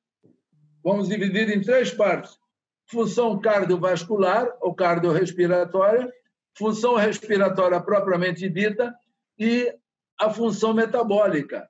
[0.82, 2.38] vamos dividir em três partes:
[2.86, 6.10] função cardiovascular ou cardiorrespiratória,
[6.56, 8.98] função respiratória propriamente dita
[9.38, 9.70] e
[10.18, 11.68] a função metabólica.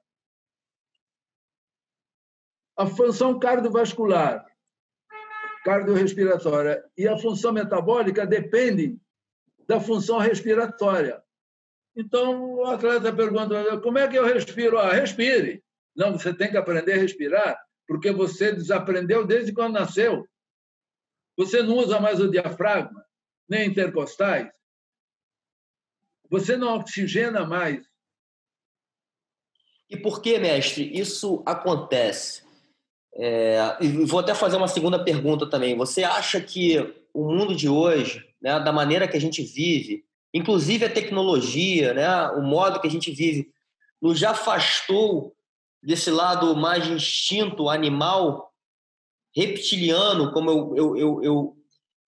[2.76, 4.46] A função cardiovascular
[5.64, 9.00] cardiorrespiratória e a função metabólica dependem
[9.66, 11.20] da função respiratória.
[11.98, 14.78] Então, o atleta pergunta: como é que eu respiro?
[14.78, 15.64] Ah, respire.
[15.96, 20.24] Não, você tem que aprender a respirar, porque você desaprendeu desde quando nasceu.
[21.36, 23.04] Você não usa mais o diafragma,
[23.48, 24.48] nem intercostais.
[26.30, 27.84] Você não oxigena mais.
[29.90, 32.46] E por que, mestre, isso acontece?
[33.14, 35.76] É, e vou até fazer uma segunda pergunta também.
[35.76, 36.78] Você acha que
[37.12, 42.28] o mundo de hoje, né, da maneira que a gente vive, inclusive a tecnologia, né,
[42.30, 43.50] o modo que a gente vive,
[44.00, 45.34] nos afastou
[45.82, 48.52] desse lado mais instinto animal,
[49.34, 51.56] reptiliano, como eu, eu, eu, eu,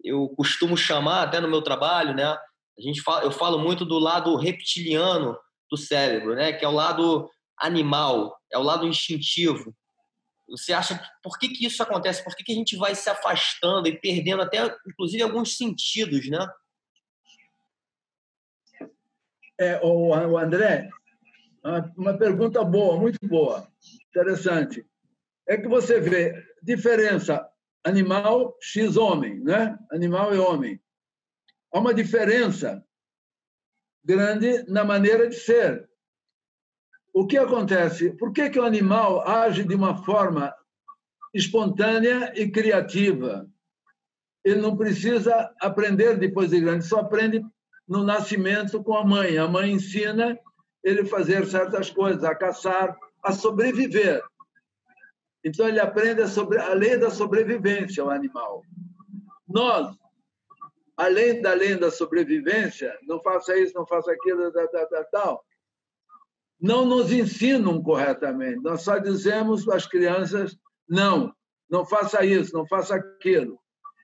[0.03, 2.25] eu costumo chamar até no meu trabalho, né?
[2.27, 5.37] A gente fala, eu falo muito do lado reptiliano
[5.71, 6.53] do cérebro, né?
[6.53, 7.29] Que é o lado
[7.59, 9.75] animal, é o lado instintivo.
[10.49, 12.25] Você acha que por que, que isso acontece?
[12.25, 16.45] Por que, que a gente vai se afastando e perdendo até, inclusive, alguns sentidos, né?
[19.61, 20.89] É, o André,
[21.95, 23.69] uma pergunta boa, muito boa,
[24.09, 24.87] interessante.
[25.47, 27.47] É que você vê diferença
[27.85, 29.79] animal x homem, né?
[29.93, 30.81] Animal e homem.
[31.71, 32.83] Há uma diferença
[34.03, 35.87] grande na maneira de ser
[37.13, 38.17] o que acontece?
[38.17, 40.55] Por que, que o animal age de uma forma
[41.35, 43.47] espontânea e criativa?
[44.43, 47.45] Ele não precisa aprender depois de grande, só aprende
[47.91, 49.37] no nascimento com a mãe.
[49.37, 50.39] A mãe ensina
[50.83, 54.23] ele a fazer certas coisas, a caçar, a sobreviver.
[55.45, 58.63] Então ele aprende a, sobre, a lei da sobrevivência, o animal.
[59.49, 59.93] Nós,
[60.97, 65.45] além da lei da sobrevivência, não faça isso, não faça aquilo, tal, tal, tal,
[66.61, 68.63] não nos ensinam corretamente.
[68.63, 70.57] Nós só dizemos às crianças:
[70.89, 71.35] não,
[71.69, 73.59] não faça isso, não faça aquilo.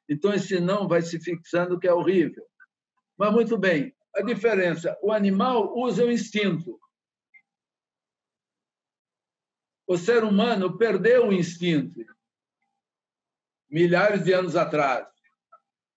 [0.09, 2.45] Então, esse não vai se fixando, que é horrível.
[3.17, 6.79] Mas, muito bem, a diferença: o animal usa o instinto.
[9.87, 12.05] O ser humano perdeu o instinto
[13.69, 15.07] milhares de anos atrás.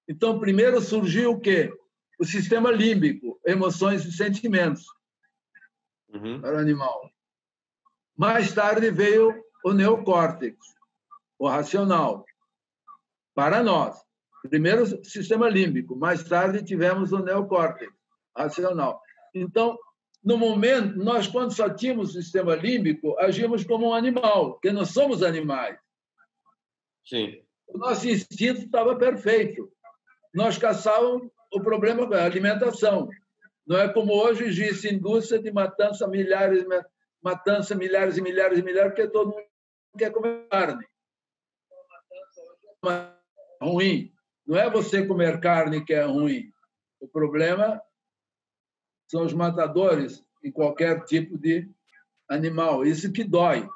[0.08, 1.72] Então, primeiro surgiu o quê?
[2.20, 4.86] O sistema límbico, emoções e sentimentos
[6.10, 6.42] uhum.
[6.42, 7.10] para o animal.
[8.18, 10.58] Mais tarde veio o neocórtex,
[11.38, 12.26] o racional,
[13.34, 13.98] para nós.
[14.48, 17.92] Primeiro sistema límbico, mais tarde tivemos o neocórtex,
[18.36, 19.02] racional.
[19.34, 19.78] Então,
[20.24, 24.90] no momento, nós, quando só tínhamos o sistema límbico, agimos como um animal, porque nós
[24.90, 25.78] somos animais.
[27.06, 27.42] Sim.
[27.68, 29.72] O nosso instinto estava perfeito.
[30.34, 33.10] Nós caçávamos o problema da alimentação.
[33.66, 36.66] Não é como hoje existe indústria de matança, milhares,
[37.22, 39.46] matança, milhares e milhares e milhares, porque todo mundo
[39.98, 40.86] quer comer carne.
[42.86, 44.14] É ruim.
[44.50, 46.52] Não é você comer carne que é ruim.
[47.00, 47.80] O problema
[49.08, 51.70] são os matadores em qualquer tipo de
[52.28, 52.84] animal.
[52.84, 53.70] Isso que dói.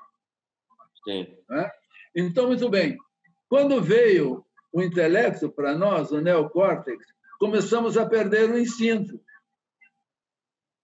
[1.03, 1.27] Sim.
[1.47, 1.71] Né?
[2.15, 2.97] Então, muito bem.
[3.47, 7.05] Quando veio o intelecto para nós, o neocórtex,
[7.38, 9.21] começamos a perder o instinto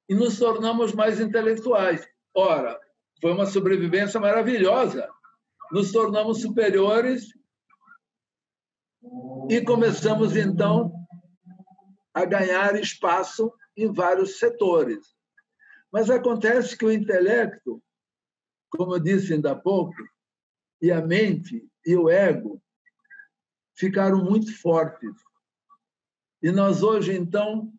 [0.07, 2.07] e nos tornamos mais intelectuais.
[2.35, 2.79] Ora,
[3.19, 5.09] foi uma sobrevivência maravilhosa.
[5.71, 7.38] Nos tornamos superiores
[9.49, 10.93] e começamos, então,
[12.13, 15.15] a ganhar espaço em vários setores.
[15.91, 17.81] Mas acontece que o intelecto,
[18.69, 19.95] como eu disse ainda há pouco,
[20.81, 22.61] e a mente e o ego
[23.75, 25.11] ficaram muito fortes.
[26.41, 27.71] E nós hoje, então,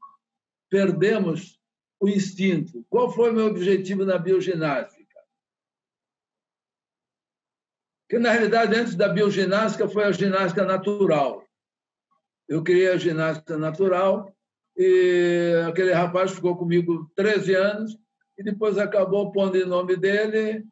[0.69, 1.59] perdemos
[1.99, 2.85] o instinto.
[2.89, 5.00] Qual foi o meu objetivo na bioginástica?
[8.11, 11.47] Que, na realidade, antes da bioginástica, foi a ginástica natural.
[12.49, 14.35] Eu criei a ginástica natural
[14.77, 17.97] e aquele rapaz ficou comigo 13 anos
[18.37, 20.67] e depois acabou pondo em nome dele,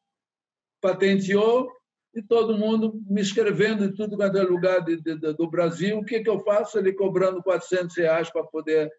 [0.81, 1.71] patenteou
[2.13, 5.97] e todo mundo me escrevendo em tudo quanto é lugar de, de, do Brasil.
[5.97, 6.77] O que, que eu faço?
[6.77, 8.91] Ele cobrando 400 reais para poder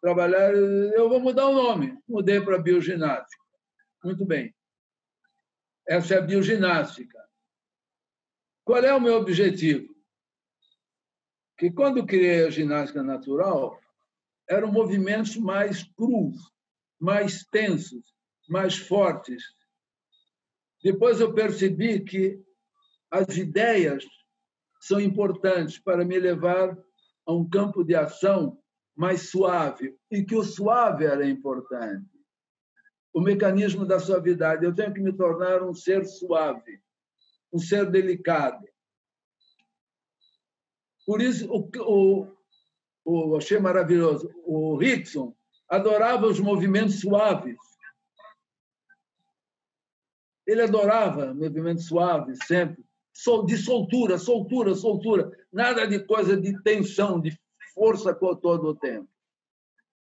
[0.00, 0.54] trabalhar.
[0.54, 1.98] Eu vou mudar o nome.
[2.08, 3.42] Mudei para bioginástica.
[4.04, 4.54] Muito bem.
[5.88, 7.21] Essa é a bioginástica.
[8.64, 9.92] Qual é o meu objetivo?
[11.58, 13.80] Que quando criei a ginástica natural,
[14.48, 16.36] eram movimentos mais crus,
[16.98, 18.14] mais tensos,
[18.48, 19.42] mais fortes.
[20.82, 22.40] Depois eu percebi que
[23.10, 24.04] as ideias
[24.80, 26.76] são importantes para me levar
[27.26, 28.58] a um campo de ação
[28.96, 32.10] mais suave e que o suave era importante.
[33.12, 34.64] O mecanismo da suavidade.
[34.64, 36.81] Eu tenho que me tornar um ser suave,
[37.52, 38.66] um ser delicado.
[41.04, 42.26] Por isso, o, o,
[43.04, 44.30] o achei maravilhoso.
[44.44, 45.34] O Rickson
[45.68, 47.56] adorava os movimentos suaves.
[50.46, 52.84] Ele adorava movimentos suaves sempre,
[53.46, 57.36] de soltura, soltura, soltura, nada de coisa de tensão, de
[57.74, 59.08] força todo o tempo.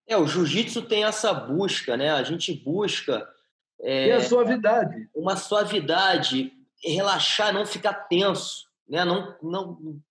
[0.07, 2.09] É, o jiu-jitsu tem essa busca, né?
[2.09, 3.27] A gente busca.
[3.81, 5.07] É, a suavidade.
[5.13, 6.51] Uma suavidade,
[6.83, 9.03] relaxar, não ficar tenso, né?
[9.03, 10.01] Não, não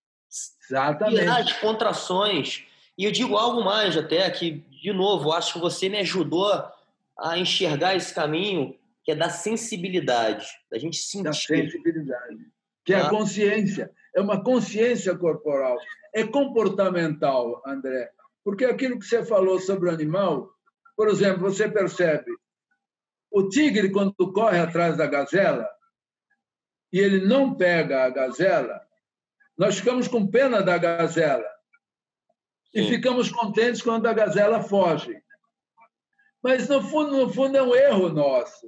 [0.69, 1.19] Exatamente.
[1.19, 2.65] tirar as contrações.
[2.97, 6.51] E eu digo algo mais até, que, de novo, acho que você me ajudou
[7.17, 11.23] a enxergar esse caminho, que é da sensibilidade, da gente sentir.
[11.23, 12.37] Da sensibilidade.
[12.85, 13.09] Que é a tá?
[13.09, 13.91] consciência.
[14.15, 15.77] É uma consciência corporal.
[16.13, 18.09] É comportamental, André.
[18.43, 20.49] Porque aquilo que você falou sobre o animal,
[20.95, 22.31] por exemplo, você percebe
[23.31, 25.67] o tigre, quando corre atrás da gazela,
[26.91, 28.81] e ele não pega a gazela,
[29.57, 31.45] nós ficamos com pena da gazela
[32.73, 35.21] e ficamos contentes quando a gazela foge.
[36.41, 38.67] Mas, no fundo, no fundo, é um erro nosso.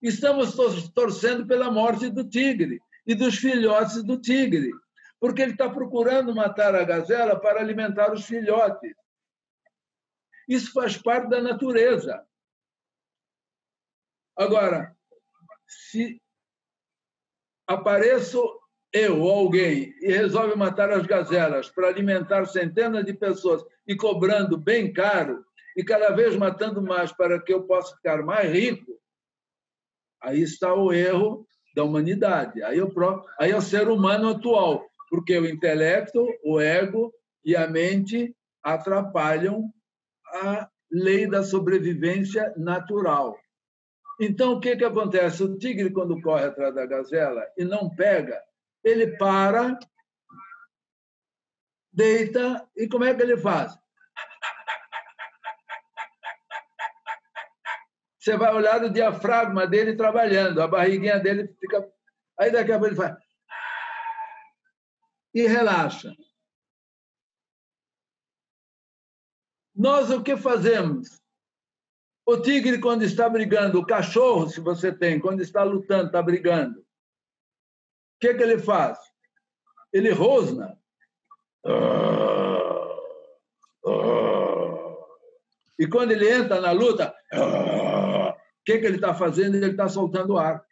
[0.00, 0.54] Estamos
[0.94, 4.70] torcendo pela morte do tigre e dos filhotes do tigre,
[5.18, 8.94] porque ele está procurando matar a gazela para alimentar os filhotes.
[10.46, 12.24] Isso faz parte da natureza.
[14.36, 14.94] Agora,
[15.66, 16.20] se
[17.66, 18.42] apareço
[18.92, 24.56] eu ou alguém e resolve matar as gazelas para alimentar centenas de pessoas e cobrando
[24.56, 25.44] bem caro
[25.76, 28.98] e cada vez matando mais para que eu possa ficar mais rico,
[30.22, 32.62] aí está o erro da humanidade.
[32.62, 32.90] Aí, eu,
[33.38, 37.12] aí é o ser humano atual, porque o intelecto, o ego
[37.44, 39.70] e a mente atrapalham
[40.26, 43.36] a lei da sobrevivência natural.
[44.18, 45.42] Então, o que, que acontece?
[45.42, 48.42] O tigre, quando corre atrás da gazela e não pega,
[48.82, 49.78] ele para,
[51.92, 53.76] deita, e como é que ele faz?
[58.18, 61.88] Você vai olhar o diafragma dele trabalhando, a barriguinha dele fica.
[62.40, 63.16] Aí daqui a pouco ele faz.
[65.32, 66.12] E relaxa.
[69.74, 71.22] Nós o que fazemos?
[72.26, 76.80] O tigre, quando está brigando, o cachorro, se você tem, quando está lutando, está brigando,
[76.80, 76.84] o
[78.20, 78.98] que, que ele faz?
[79.92, 80.76] Ele rosna.
[85.78, 89.54] E quando ele entra na luta, o que, que ele está fazendo?
[89.54, 90.64] Ele está soltando ar.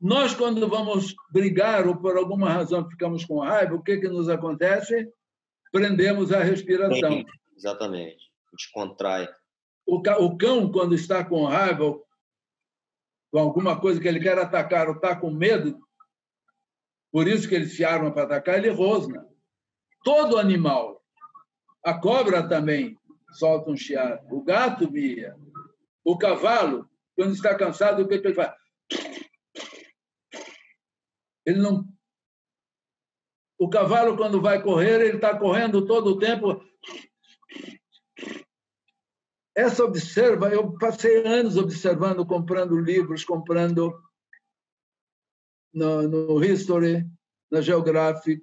[0.00, 4.28] Nós, quando vamos brigar ou por alguma razão ficamos com raiva, o que, que nos
[4.28, 5.12] acontece?
[5.72, 7.10] Prendemos a respiração.
[7.10, 7.24] Sim,
[7.56, 8.30] exatamente.
[8.46, 9.28] A gente contrai.
[9.90, 11.98] O cão, quando está com raiva,
[13.32, 15.80] com alguma coisa que ele quer atacar ou está com medo,
[17.10, 19.26] por isso que ele se arma para atacar, ele rosna.
[20.04, 21.02] Todo animal.
[21.82, 22.98] A cobra também
[23.32, 24.26] solta um chiado.
[24.30, 25.34] O gato mia.
[26.04, 26.86] O cavalo,
[27.16, 28.54] quando está cansado, o que ele faz?
[31.46, 31.88] Ele não.
[33.58, 36.62] O cavalo, quando vai correr, ele está correndo todo o tempo.
[39.58, 43.92] Essa observa, eu passei anos observando, comprando livros, comprando
[45.74, 47.04] no, no History,
[47.50, 48.40] na Geographic,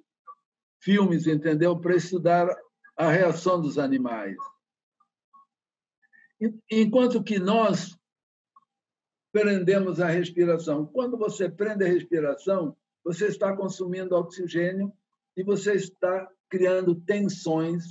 [0.78, 1.80] filmes, entendeu?
[1.80, 2.54] Para estudar
[2.94, 4.36] a reação dos animais.
[6.70, 7.98] Enquanto que nós
[9.32, 10.84] prendemos a respiração.
[10.84, 14.92] Quando você prende a respiração, você está consumindo oxigênio
[15.34, 17.84] e você está criando tensões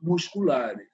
[0.00, 0.90] musculares.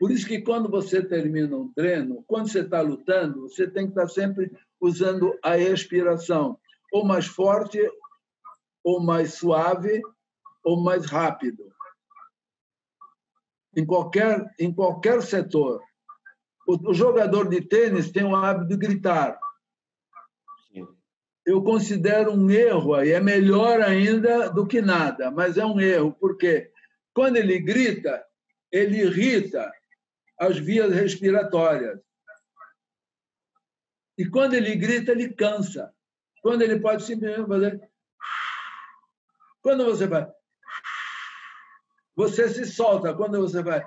[0.00, 3.90] Por isso que quando você termina um treino, quando você está lutando, você tem que
[3.90, 6.58] estar sempre usando a expiração,
[6.90, 7.78] ou mais forte
[8.82, 10.00] ou mais suave,
[10.64, 11.70] ou mais rápido.
[13.76, 15.82] Em qualquer, em qualquer setor.
[16.66, 19.38] O, o jogador de tênis tem o hábito de gritar.
[21.44, 26.16] Eu considero um erro, e é melhor ainda do que nada, mas é um erro,
[26.18, 26.70] porque
[27.12, 28.24] quando ele grita,
[28.72, 29.70] ele irrita
[30.40, 32.00] as vias respiratórias.
[34.16, 35.94] E quando ele grita, ele cansa.
[36.42, 37.90] Quando ele pode simplesmente fazer.
[39.62, 40.26] Quando você vai.
[42.16, 43.14] Você se solta.
[43.14, 43.86] Quando você vai.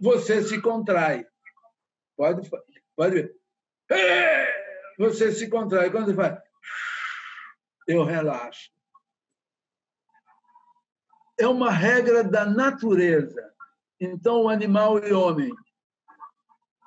[0.00, 1.26] Você se contrai.
[2.16, 2.50] Pode,
[2.96, 3.36] pode ver.
[4.98, 5.90] Você se contrai.
[5.90, 6.40] Quando vai.
[7.86, 8.70] Eu relaxo.
[11.38, 13.51] É uma regra da natureza.
[14.04, 15.54] Então, o animal e o homem.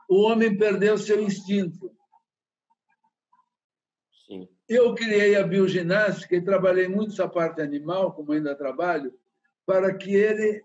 [0.09, 1.89] O homem perdeu seu instinto.
[4.27, 4.49] Sim.
[4.67, 9.17] Eu criei a bioginástica e trabalhei muito essa parte animal, como ainda trabalho,
[9.65, 10.61] para que ele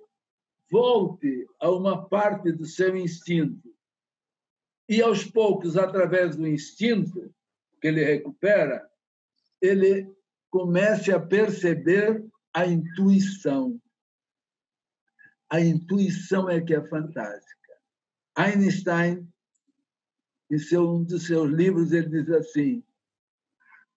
[0.68, 3.72] volte a uma parte do seu instinto.
[4.88, 7.32] E, aos poucos, através do instinto
[7.80, 8.90] que ele recupera,
[9.62, 10.12] ele
[10.50, 13.80] comece a perceber a intuição
[15.50, 17.74] a intuição é que é fantástica.
[18.36, 19.28] Einstein,
[20.50, 22.84] em seu, um dos seus livros, ele diz assim: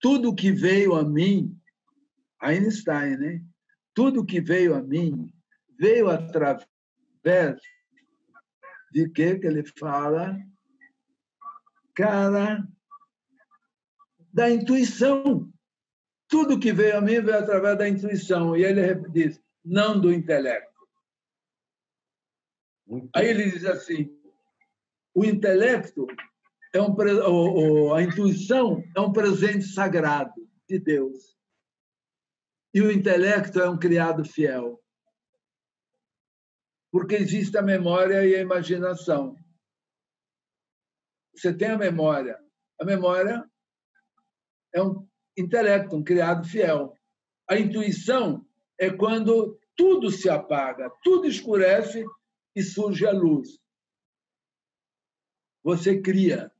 [0.01, 1.57] tudo que veio a mim,
[2.41, 3.45] Einstein, né?
[3.93, 5.31] Tudo que veio a mim
[5.79, 6.67] veio através
[8.91, 10.37] de que que ele fala,
[11.95, 12.67] cara,
[14.33, 15.51] da intuição.
[16.27, 18.57] Tudo que veio a mim veio através da intuição.
[18.57, 20.72] E ele diz, não do intelecto.
[22.85, 24.09] Muito Aí ele diz assim:
[25.13, 26.07] o intelecto
[26.73, 30.33] é um a intuição é um presente sagrado
[30.67, 31.37] de Deus.
[32.73, 34.81] E o intelecto é um criado fiel.
[36.91, 39.35] Porque existe a memória e a imaginação.
[41.35, 42.39] Você tem a memória.
[42.79, 43.43] A memória
[44.73, 45.07] é um
[45.37, 46.95] intelecto, um criado fiel.
[47.49, 48.45] A intuição
[48.79, 52.05] é quando tudo se apaga, tudo escurece
[52.55, 53.59] e surge a luz.
[55.63, 56.51] Você cria.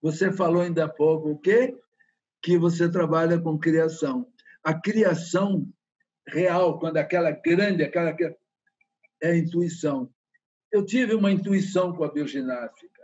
[0.00, 1.78] Você falou ainda há pouco o quê?
[2.42, 4.26] Que você trabalha com criação.
[4.64, 5.68] A criação
[6.26, 8.16] real, quando aquela grande, aquela
[9.22, 10.12] é a intuição.
[10.70, 13.02] Eu tive uma intuição com a bioginástica.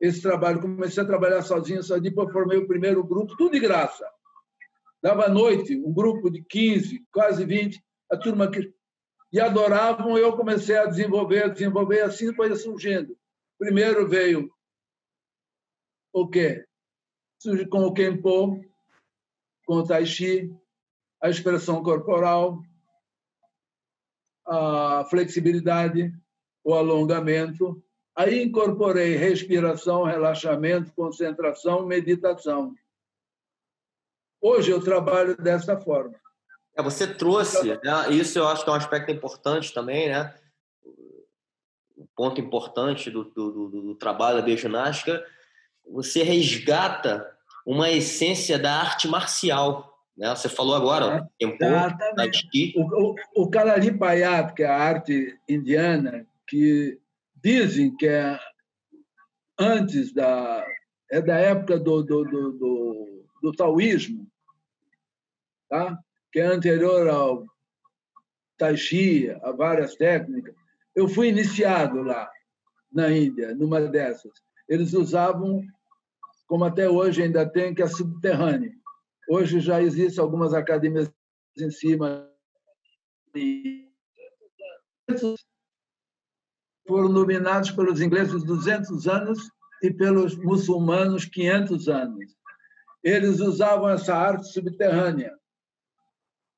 [0.00, 4.08] Esse trabalho, comecei a trabalhar sozinho, só depois formei o primeiro grupo, tudo de graça.
[5.02, 8.72] Dava noite, um grupo de 15, quase 20, a turma que
[9.32, 13.16] e adoravam, eu comecei a desenvolver, desenvolver, assim foi surgindo.
[13.58, 14.50] Primeiro veio
[16.12, 16.64] o quê?
[17.38, 18.60] Surge com o Kenpo,
[19.64, 20.52] com o Tai Chi,
[21.22, 22.60] a expressão corporal,
[24.46, 26.12] a flexibilidade,
[26.64, 27.82] o alongamento.
[28.16, 32.74] Aí incorporei respiração, relaxamento, concentração, meditação.
[34.40, 36.18] Hoje eu trabalho dessa forma.
[36.76, 38.10] É, você trouxe, né?
[38.10, 40.34] isso eu acho que é um aspecto importante também, né?
[41.96, 45.24] Um ponto importante do, do, do, do trabalho da bioginástica,
[45.86, 47.26] você resgata
[47.66, 49.98] uma essência da arte marcial.
[50.16, 50.28] Né?
[50.34, 51.56] Você falou agora, é, tempo,
[52.76, 56.98] o, o, o Kalaripayat, que é a arte indiana, que
[57.42, 58.38] dizem que é
[59.58, 60.66] antes da
[61.10, 64.26] é da época do, do, do, do, do taoísmo,
[65.68, 65.98] tá?
[66.32, 67.44] Que é anterior ao
[68.56, 70.54] Tai Chi, a várias técnicas.
[70.94, 72.30] Eu fui iniciado lá,
[72.92, 74.32] na Índia, numa dessas.
[74.68, 75.62] Eles usavam,
[76.46, 78.72] como até hoje ainda tem, que é subterrâneo.
[79.28, 81.12] Hoje já existem algumas academias
[81.58, 82.28] em cima.
[86.86, 89.38] Foram dominados pelos ingleses 200 anos
[89.82, 92.36] e pelos muçulmanos 500 anos.
[93.02, 95.39] Eles usavam essa arte subterrânea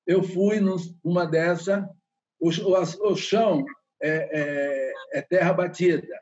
[0.06, 1.88] eu fui numa dessa,
[2.40, 3.64] o, o, o chão
[4.00, 6.20] é, é, é, terra batida.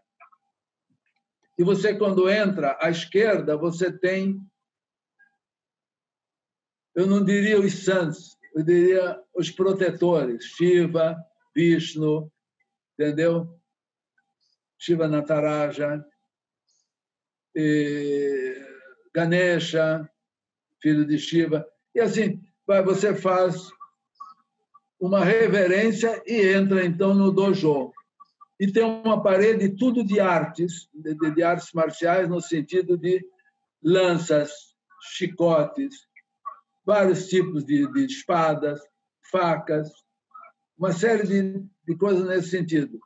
[1.59, 4.41] E você, quando entra à esquerda, você tem,
[6.95, 11.17] eu não diria os santos, eu diria os protetores, Shiva,
[11.55, 12.31] Vishnu,
[12.99, 13.59] entendeu?
[14.79, 16.05] Shiva Nataraja,
[19.15, 20.09] Ganesha,
[20.81, 21.67] filho de Shiva.
[21.95, 22.43] E assim,
[22.85, 23.69] você faz
[25.01, 27.93] uma reverência e entra então no dojo.
[28.61, 33.27] E tem uma parede tudo de artes, de, de artes marciais no sentido de
[33.83, 34.53] lanças,
[35.15, 36.07] chicotes,
[36.85, 38.81] vários tipos de, de espadas,
[39.31, 39.91] facas,
[40.79, 43.01] uma série de, de coisas nesse sentido.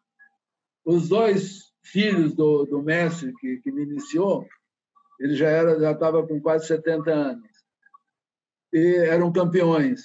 [0.85, 4.47] Os dois filhos do, do mestre que, que me iniciou,
[5.21, 7.54] ele já era já estava com quase 70 anos
[8.75, 10.03] e eram campeões.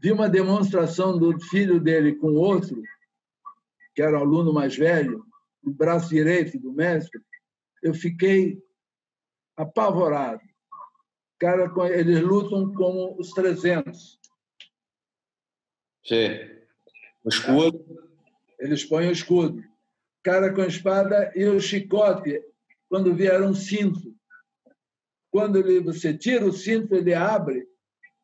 [0.00, 2.82] Vi uma demonstração do filho dele com outro,
[3.94, 5.24] que era o aluno mais velho,
[5.64, 7.18] o braço direito do mestre.
[7.82, 8.62] Eu fiquei
[9.56, 10.42] apavorado.
[11.38, 14.20] Cara, eles lutam como os 300.
[16.04, 16.28] Sim.
[17.24, 18.08] O escudo.
[18.58, 19.64] Eles põem o escudo.
[20.22, 22.42] Cara com a espada e o chicote,
[22.88, 24.14] quando vieram um cinto.
[25.30, 27.67] Quando ele, você tira o cinto, ele abre,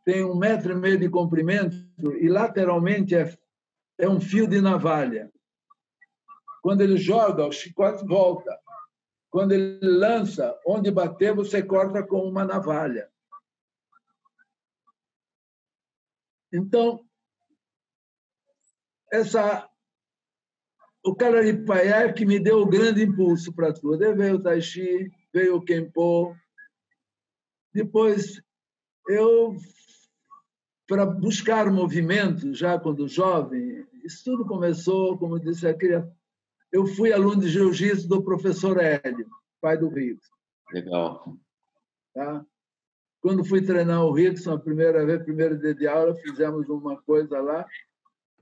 [0.05, 1.77] tem um metro e meio de comprimento
[2.21, 3.37] e lateralmente é,
[3.99, 5.33] é um fio de navalha.
[6.63, 8.59] Quando ele joga, o chicote volta.
[9.31, 13.11] Quando ele lança, onde bater, você corta com uma navalha.
[16.53, 17.05] Então,
[19.13, 19.69] essa
[21.05, 24.03] o Cararipaiá é que me deu o grande impulso para tudo.
[24.03, 26.35] Aí veio o Tai Chi, veio o Kempo.
[27.75, 28.41] Depois,
[29.09, 29.55] eu,
[30.87, 35.89] para buscar movimento, já quando jovem, isso tudo começou, como disse aqui,
[36.71, 39.29] eu fui aluno de jiu-jitsu do professor Hélio,
[39.61, 40.35] pai do Rickson.
[40.73, 41.37] Legal.
[42.13, 42.45] Tá?
[43.21, 47.41] Quando fui treinar o Rickson a primeira vez, primeiro dia de aula, fizemos uma coisa
[47.41, 47.67] lá,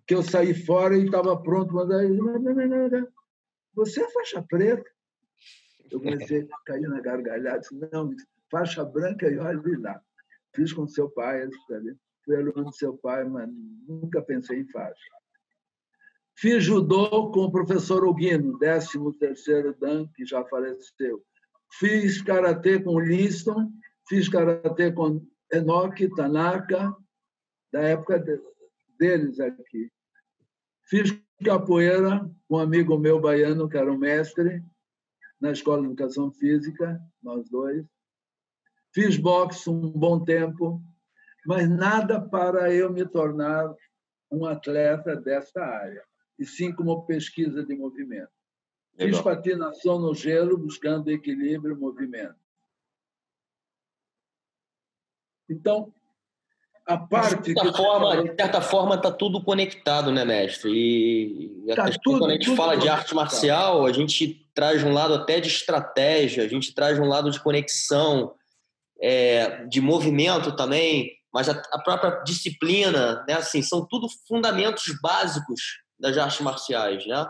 [0.06, 2.18] que eu saí fora e estava pronto, mas aí,
[3.74, 4.90] você é faixa preta.
[5.90, 8.10] Eu comecei a cair na gargalhada, disse, não,
[8.50, 10.00] faixa branca e olhe lá.
[10.54, 11.48] Fiz com seu pai,
[12.24, 13.48] fui aluno do seu pai, mas
[13.86, 15.10] nunca pensei em faixa.
[16.36, 21.22] Fiz judô com o professor Ogino, 13º Dan, que já faleceu.
[21.78, 23.70] Fiz karatê com Liston,
[24.08, 26.94] fiz karatê com Enoki Tanaka,
[27.72, 28.22] da época
[28.98, 29.90] deles aqui.
[30.84, 34.62] Fiz capoeira com um amigo meu baiano, que era um mestre,
[35.40, 37.84] na Escola de Educação Física, nós dois.
[38.94, 40.82] Fiz boxe um bom tempo,
[41.46, 43.74] mas nada para eu me tornar
[44.30, 46.02] um atleta desta área,
[46.38, 48.30] e sim como pesquisa de movimento.
[48.98, 49.14] Legal.
[49.14, 52.36] Fiz patinação no gelo, buscando equilíbrio e movimento.
[55.48, 55.92] Então,
[56.86, 57.42] a parte.
[57.42, 60.70] De certa, forma, de certa forma, está tudo conectado, né, mestre?
[60.72, 65.14] E tá tudo, quando a gente fala de arte marcial, a gente traz um lado
[65.14, 68.34] até de estratégia, a gente traz um lado de conexão,
[69.00, 73.34] é, de movimento também, mas a, a, própria disciplina, né?
[73.34, 77.26] Assim, são tudo fundamentos básicos das artes marciais, né?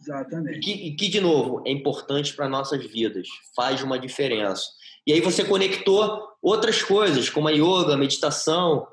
[0.00, 0.58] Exatamente.
[0.58, 4.64] E que, e que de novo, é importante para nossas vidas, faz uma diferença.
[5.06, 8.86] E aí você conectou outras coisas, como a yoga, a meditação,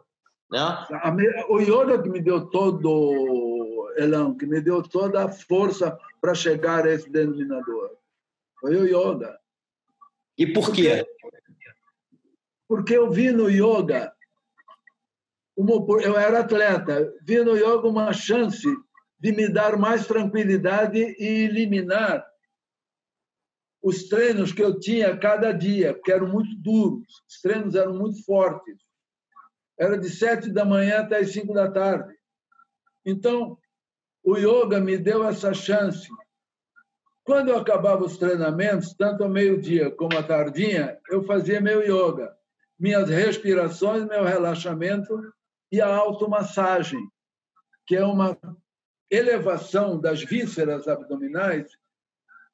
[0.49, 0.85] né?
[1.49, 6.85] O yoga que me deu todo, Elão, que me deu toda a força para chegar
[6.85, 7.91] a esse denominador.
[8.59, 9.37] Foi o yoga.
[10.37, 11.05] E por quê?
[12.67, 14.13] Porque eu vi no yoga,
[15.55, 18.67] uma, eu era atleta, vi no yoga uma chance
[19.19, 22.25] de me dar mais tranquilidade e eliminar
[23.81, 28.23] os treinos que eu tinha cada dia, porque eram muito duros, os treinos eram muito
[28.23, 28.77] fortes.
[29.79, 32.13] Era de sete da manhã até as cinco da tarde.
[33.05, 33.57] Então,
[34.23, 36.09] o yoga me deu essa chance.
[37.23, 42.36] Quando eu acabava os treinamentos, tanto ao meio-dia como à tardinha, eu fazia meu yoga,
[42.79, 45.19] minhas respirações, meu relaxamento
[45.71, 46.99] e a automassagem,
[47.85, 48.37] que é uma
[49.09, 51.71] elevação das vísceras abdominais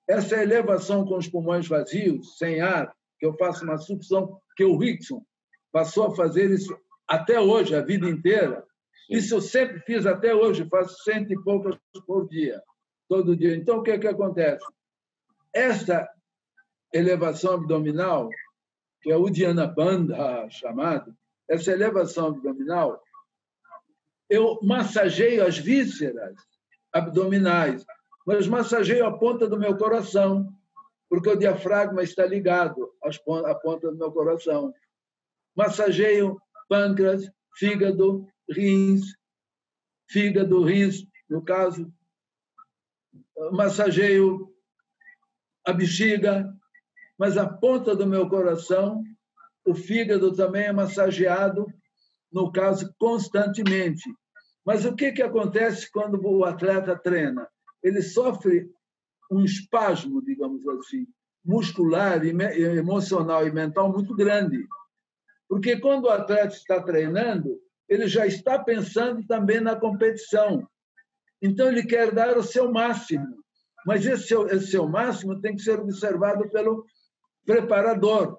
[0.08, 4.78] essa elevação com os pulmões vazios, sem ar, que eu faço uma sucção, que o
[4.78, 5.24] Rickson
[5.72, 8.66] passou a fazer isso até hoje, a vida inteira.
[9.10, 12.62] Isso eu sempre fiz até hoje, faço cento e poucas por dia,
[13.08, 13.56] todo dia.
[13.56, 14.66] Então, o que, é que acontece?
[15.54, 16.08] Esta
[16.94, 18.30] elevação abdominal,
[19.04, 21.16] que é o Dhyana Bandha chamado,
[21.48, 23.04] essa elevação abdominal,
[24.30, 26.36] eu massageio as vísceras
[26.92, 27.86] abdominais,
[28.26, 30.48] mas massageio a ponta do meu coração,
[31.10, 32.92] porque o diafragma está ligado
[33.46, 34.74] à ponta do meu coração.
[35.56, 39.02] Massageio pâncreas, fígado, rins,
[40.10, 41.94] fígado, rins, no caso.
[43.52, 44.52] Massageio
[45.66, 46.52] a bexiga,
[47.24, 49.02] mas a ponta do meu coração,
[49.66, 51.66] o fígado também é massageado,
[52.30, 54.14] no caso, constantemente.
[54.66, 57.48] Mas o que, que acontece quando o atleta treina?
[57.82, 58.70] ele sofre
[59.32, 61.08] um espasmo, digamos assim,
[61.46, 64.68] muscular, emocional e mental muito grande.
[65.48, 67.58] Porque quando o atleta está treinando,
[67.88, 70.68] ele já está pensando também na competição.
[71.42, 73.42] Então, ele quer dar o seu máximo.
[73.86, 76.86] Mas esse seu, esse seu máximo tem que ser observado pelo
[77.46, 78.38] preparador.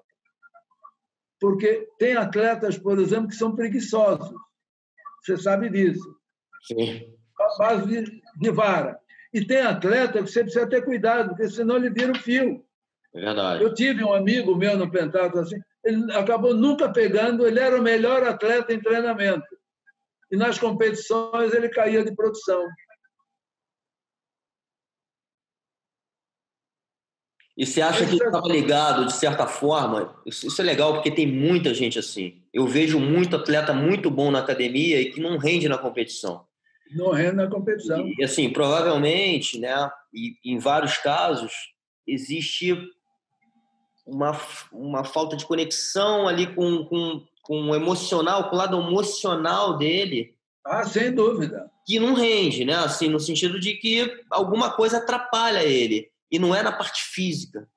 [1.39, 4.33] Porque tem atletas, por exemplo, que são preguiçosos.
[5.23, 6.17] Você sabe disso.
[6.63, 7.13] Sim.
[7.39, 8.99] A base de, de vara.
[9.33, 12.63] E tem atleta que você precisa ter cuidado, porque senão ele vira o fio.
[13.13, 13.63] É verdade.
[13.63, 17.83] Eu tive um amigo meu no pentatlo assim, ele acabou nunca pegando, ele era o
[17.83, 19.45] melhor atleta em treinamento.
[20.31, 22.65] E nas competições ele caía de produção.
[27.57, 30.13] E você acha que estava ligado, de certa forma?
[30.25, 32.41] Isso é legal porque tem muita gente assim.
[32.53, 36.45] Eu vejo muito atleta muito bom na academia e que não rende na competição.
[36.91, 38.05] Não rende na competição.
[38.19, 39.89] E assim, provavelmente, né?
[40.13, 41.51] E em vários casos
[42.05, 42.77] existe
[44.05, 44.39] uma,
[44.71, 50.35] uma falta de conexão ali com, com, com o emocional, com o lado emocional dele.
[50.65, 51.71] Ah, sem dúvida.
[51.85, 52.75] Que não rende, né?
[52.75, 56.09] Assim, no sentido de que alguma coisa atrapalha ele.
[56.31, 57.67] E não é na parte física.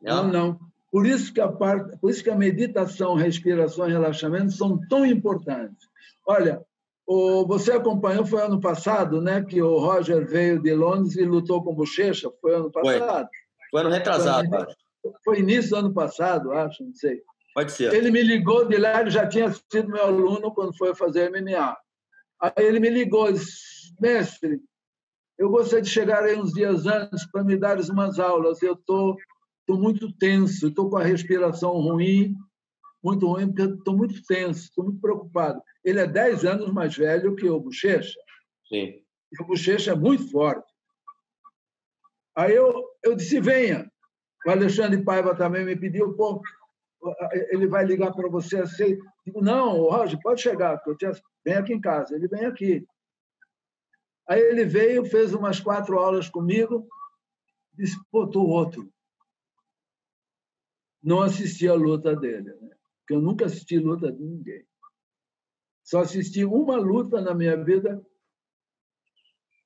[0.00, 0.10] Né?
[0.10, 0.60] Não, não.
[0.90, 5.06] Por isso que a parte, por isso que a meditação, respiração e relaxamento são tão
[5.06, 5.88] importantes.
[6.26, 6.64] Olha,
[7.06, 11.62] o, você acompanhou, foi ano passado, né, que o Roger veio de Londres e lutou
[11.62, 12.30] com bochecha?
[12.40, 13.28] Foi ano passado?
[13.70, 14.76] Foi, foi ano retrasado, foi, acho.
[15.24, 17.22] Foi início do ano passado, acho, não sei.
[17.54, 17.92] Pode ser.
[17.94, 21.76] Ele me ligou de lá, ele já tinha sido meu aluno quando foi fazer MMA.
[22.40, 24.60] Aí ele me ligou e disse, mestre,
[25.40, 28.60] eu gostaria de chegar aí uns dias antes para me dar umas aulas.
[28.60, 29.16] Eu estou
[29.64, 32.36] tô, tô muito tenso, estou com a respiração ruim,
[33.02, 35.62] muito ruim, porque estou muito tenso, estou muito preocupado.
[35.82, 38.20] Ele é 10 anos mais velho que o Bochecha.
[38.68, 39.02] Sim.
[39.32, 40.70] E o Bochecha é muito forte.
[42.36, 43.90] Aí eu, eu disse, venha.
[44.46, 46.42] O Alexandre Paiva também me pediu, pô,
[47.50, 48.98] ele vai ligar para você assim.
[49.24, 51.22] Digo, não, Roger, pode chegar, porque eu tinha...
[51.42, 52.14] vem aqui em casa.
[52.14, 52.84] Ele vem aqui.
[54.30, 56.88] Aí ele veio, fez umas quatro aulas comigo,
[58.30, 58.88] tô outro.
[61.02, 62.76] Não assisti a luta dele, né?
[63.00, 64.64] porque eu nunca assisti luta de ninguém.
[65.82, 68.00] Só assisti uma luta na minha vida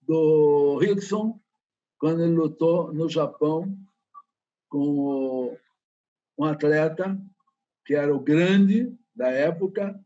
[0.00, 1.38] do Rickson,
[1.98, 3.78] quando ele lutou no Japão
[4.70, 5.58] com
[6.38, 7.20] um atleta
[7.84, 10.02] que era o grande da época,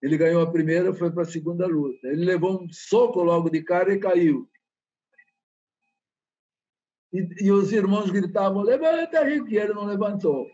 [0.00, 2.06] ele ganhou a primeira, foi para a segunda luta.
[2.06, 4.48] Ele levou um soco logo de cara e caiu.
[7.12, 9.52] E, e os irmãos gritavam: levanta, Rick!
[9.52, 10.46] E ele não levantou.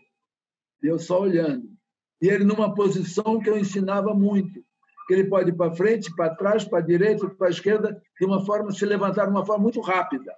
[0.81, 1.69] E eu só olhando.
[2.21, 4.63] E ele numa posição que eu ensinava muito,
[5.07, 8.25] que ele pode ir para frente, para trás, para a direita, para a esquerda, de
[8.25, 10.33] uma forma se levantar de uma forma muito rápida.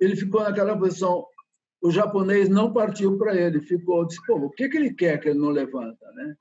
[0.00, 1.26] Ele ficou naquela posição.
[1.82, 5.28] O japonês não partiu para ele, ficou, disse, pô, o que, que ele quer que
[5.28, 6.34] ele não levanta, né?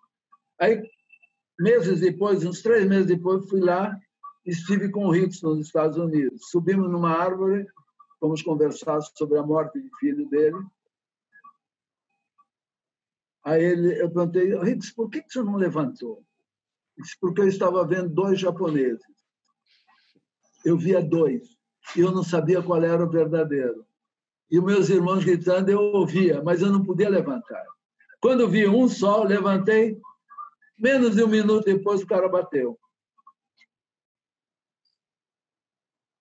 [0.60, 0.82] Aí,
[1.60, 3.98] meses depois, uns três meses depois, fui lá
[4.46, 6.50] estive com o Hicks nos Estados Unidos.
[6.50, 7.68] Subimos numa árvore,
[8.20, 10.58] fomos conversar sobre a morte do filho dele.
[13.44, 16.24] Aí ele, eu perguntei, Hicks, por que, você não levantou?
[16.96, 19.04] Ele disse, porque eu estava vendo dois japoneses.
[20.64, 21.58] Eu via dois
[21.96, 23.86] e eu não sabia qual era o verdadeiro.
[24.50, 27.66] E meus irmãos gritando, eu ouvia, mas eu não podia levantar.
[28.20, 30.00] Quando vi um só, levantei,
[30.78, 32.80] Menos de um minuto depois, o cara bateu.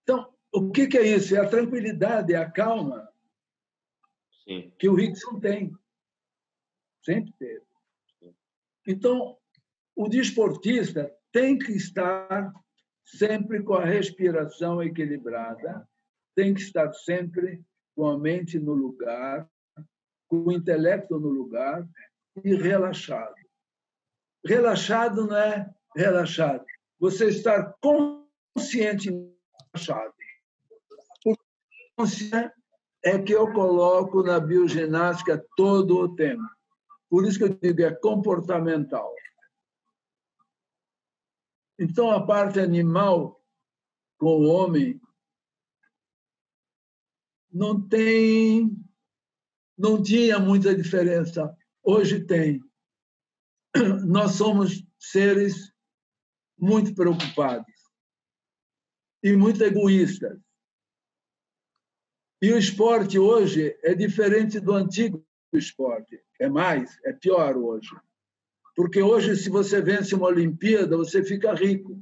[0.02, 1.34] Então, o que, é isso?
[1.34, 3.08] É a tranquilidade, é a calma
[4.44, 4.72] Sim.
[4.78, 5.76] que o Rickson tem.
[7.02, 7.64] Sempre teve.
[8.86, 9.38] Então,
[9.96, 12.52] o desportista tem que estar
[13.04, 15.88] sempre com a respiração equilibrada,
[16.34, 19.48] tem que estar sempre com a mente no lugar,
[20.28, 21.86] com o intelecto no lugar
[22.42, 23.34] e relaxado.
[24.44, 26.64] Relaxado não é relaxado.
[26.98, 30.12] Você estar consciente relaxado.
[31.24, 31.34] O
[31.96, 32.52] consciente
[33.02, 36.42] é que eu coloco na bioginástica todo o tempo.
[37.08, 39.14] Por isso que eu digo é comportamental.
[41.78, 43.40] Então, a parte animal
[44.18, 45.00] com o homem
[47.52, 48.70] não tem,
[49.76, 51.56] não tinha muita diferença.
[51.82, 52.60] Hoje tem
[54.06, 55.72] nós somos seres
[56.58, 57.72] muito preocupados
[59.22, 60.38] e muito egoístas.
[62.40, 66.22] E o esporte hoje é diferente do antigo esporte.
[66.38, 67.88] É mais, é pior hoje.
[68.76, 71.98] Porque hoje, se você vence uma Olimpíada, você fica rico.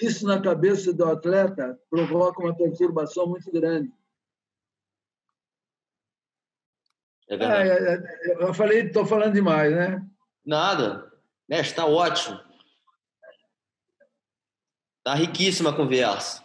[0.00, 3.92] Isso na cabeça do atleta provoca uma perturbação muito grande.
[7.40, 10.04] É, é, é eu falei, estou falando demais, né?
[10.44, 11.10] Nada.
[11.48, 12.38] Mestre, está ótimo.
[14.98, 16.42] Está riquíssima a conversa.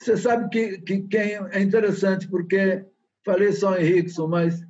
[0.00, 2.86] Você sabe que, que quem é interessante, porque
[3.24, 4.64] falei só em Rickson, mas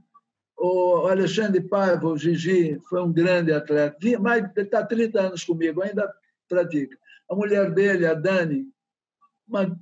[0.57, 3.97] o Alexandre Paiva, o Gigi, foi um grande atleta.
[4.01, 4.17] Ele
[4.57, 6.13] está 30 anos comigo, ainda
[6.49, 6.97] pratica.
[7.31, 8.65] A mulher dele, a Dani,
[9.47, 9.79] uma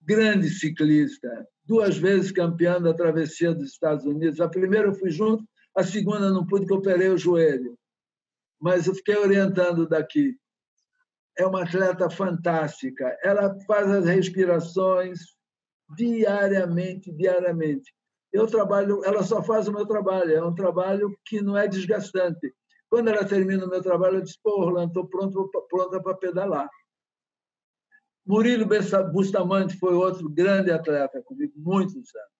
[0.00, 1.28] grande ciclista,
[1.64, 4.40] duas vezes campeã da travessia dos Estados Unidos.
[4.40, 5.44] A primeira eu fui junto,
[5.76, 7.78] a segunda não pude, porque eu operei o joelho.
[8.60, 10.36] Mas eu fiquei orientando daqui.
[11.38, 13.16] É uma atleta fantástica.
[13.22, 15.20] Ela faz as respirações
[15.96, 17.92] diariamente, diariamente.
[18.32, 20.32] Eu trabalho, ela só faz o meu trabalho.
[20.32, 22.52] É um trabalho que não é desgastante.
[22.88, 25.08] Quando ela termina o meu trabalho, eu disse: Pô, Orlando, estou
[25.68, 26.68] pronta para pedalar.
[28.24, 28.66] Murilo
[29.12, 32.32] Bustamante foi outro grande atleta comigo, muitos anos.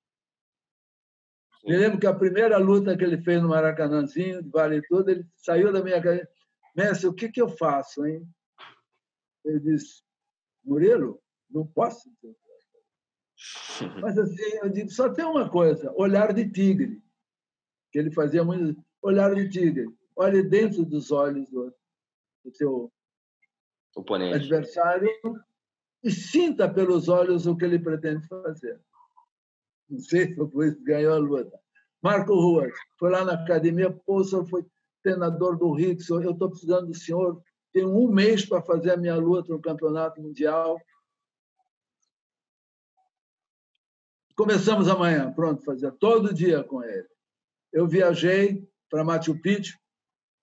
[1.64, 5.26] Me lembro que a primeira luta que ele fez no Maracanãzinho, de Vale Tudo, ele
[5.36, 6.28] saiu da minha casa.
[6.74, 8.26] Mestre, o que, que eu faço, hein?
[9.44, 10.02] Ele disse,
[10.64, 11.20] Murilo,
[11.50, 12.10] não posso.
[14.00, 17.02] Mas assim, eu digo, só tem uma coisa, olhar de tigre.
[17.90, 19.86] Que ele fazia muito, olhar de tigre.
[20.16, 21.74] Olhe dentro dos olhos do,
[22.44, 22.92] do seu
[23.94, 24.36] Oponente.
[24.36, 25.08] adversário
[26.02, 28.80] e sinta pelos olhos o que ele pretende fazer.
[29.88, 31.60] Não sei se foi ganhou a luta.
[32.02, 34.66] Marco Ruas foi lá na academia, pô, o senhor foi
[35.02, 37.40] treinador do Rickson, eu estou precisando do senhor,
[37.72, 40.80] tenho um mês para fazer a minha luta no campeonato mundial.
[44.34, 47.08] Começamos amanhã, pronto, fazia todo dia com ele.
[47.72, 49.78] Eu viajei para Machu Picchu,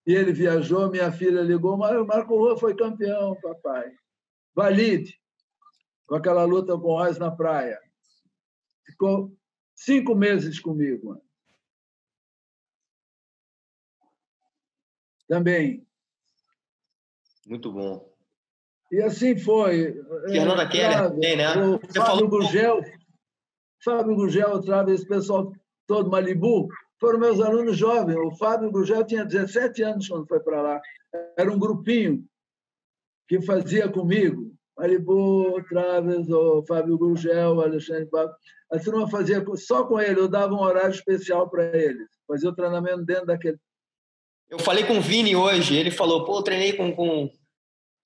[0.07, 3.91] e ele viajou, minha filha ligou, Marco Rua foi campeão, papai.
[4.55, 5.19] Valide,
[6.09, 7.79] com aquela luta com o Reis na praia.
[8.83, 9.31] Ficou
[9.75, 11.23] cinco meses comigo.
[15.27, 15.87] Também.
[17.45, 18.11] Muito bom.
[18.91, 19.93] E assim foi.
[20.27, 21.55] Fernanda é, Keller né?
[21.63, 22.27] O Você Fábio falou...
[22.27, 22.81] Gurgel,
[23.83, 25.53] Fábio Gurgel, outra vez, pessoal
[25.85, 28.17] todo Malibu, foram meus alunos jovens.
[28.17, 30.81] O Fábio Gurgel tinha 17 anos quando foi para lá.
[31.37, 32.27] Era um grupinho
[33.27, 34.48] que fazia comigo.
[34.79, 38.33] Maribu, Traves, o Fábio Gurgel, o Alexandre Papo.
[38.71, 42.07] A turma fazia só com ele, eu dava um horário especial para eles.
[42.25, 43.59] Fazia o treinamento dentro daquele.
[44.49, 47.29] Eu falei com o Vini hoje, ele falou: pô, eu treinei com, com,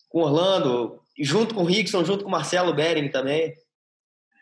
[0.10, 3.56] com Orlando, junto com o Rickson, junto com o Marcelo Bering também.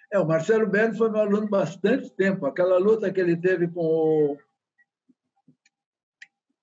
[0.09, 2.45] É, o Marcelo Bering foi meu aluno bastante tempo.
[2.45, 4.37] Aquela luta que ele teve com o.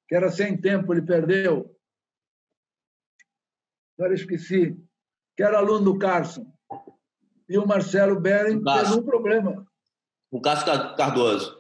[0.09, 1.77] que era sem tempo, ele perdeu.
[3.99, 4.88] Agora esqueci
[5.39, 6.53] que era aluno do Carson.
[7.49, 9.65] E o Marcelo Bering teve um problema.
[10.33, 10.67] O Cássio
[10.97, 11.57] Cardoso.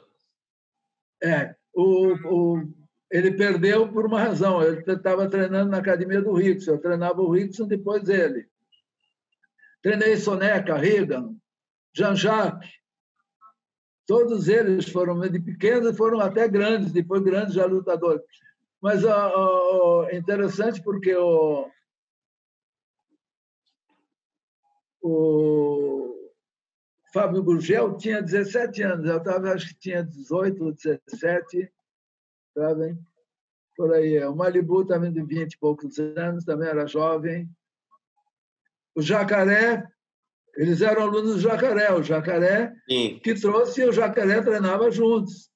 [1.23, 1.55] É.
[1.73, 2.75] O, o,
[3.09, 4.61] ele perdeu por uma razão.
[4.61, 6.73] Ele estava treinando na academia do Rickson.
[6.73, 8.49] Eu treinava o Rickson depois dele.
[9.81, 11.37] Treinei Soneca, Reagan,
[11.95, 12.69] Jean-Jacques.
[14.09, 18.25] Todos eles foram de pequenos e foram até grandes, depois grandes já lutadores.
[18.83, 21.71] Mas é interessante porque o,
[25.09, 26.31] o
[27.13, 31.73] Fábio Gurgel tinha 17 anos, eu tava, acho que tinha 18 ou 17,
[32.55, 32.95] sabe?
[32.95, 33.01] Tá
[33.77, 34.23] por aí.
[34.25, 37.49] O Malibu também de 20 e poucos anos, também era jovem.
[38.95, 39.87] O Jacaré,
[40.57, 43.21] eles eram alunos do Jacaré, o Jacaré Sim.
[43.23, 45.49] que trouxe e o Jacaré treinava juntos.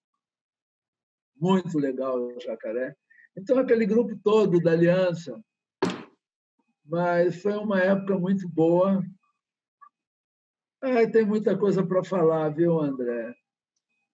[1.36, 2.94] Muito legal o Jacaré.
[3.36, 5.42] Então, aquele grupo todo da Aliança.
[6.84, 9.02] Mas foi uma época muito boa.
[10.82, 13.32] Ah, tem muita coisa para falar, viu, André?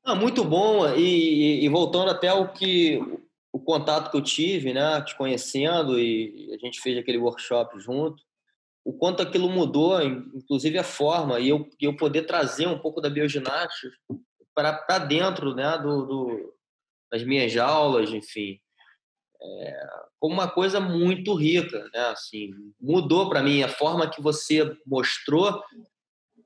[0.05, 0.87] Ah, muito bom.
[0.95, 3.01] E, e, voltando até o que
[3.51, 8.23] o contato que eu tive, né, te conhecendo e a gente fez aquele workshop junto,
[8.85, 13.11] o quanto aquilo mudou, inclusive a forma e eu, eu poder trazer um pouco da
[13.11, 13.97] bioginástica
[14.55, 16.55] para dentro, né, do, do,
[17.11, 18.61] das minhas aulas, enfim,
[19.41, 19.87] é,
[20.19, 22.51] como uma coisa muito rica, né, assim,
[22.81, 25.62] mudou para mim a forma que você mostrou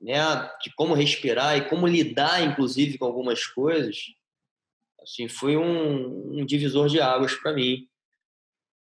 [0.03, 3.97] né, de como respirar e como lidar, inclusive, com algumas coisas,
[5.01, 7.87] assim, foi um, um divisor de águas para mim.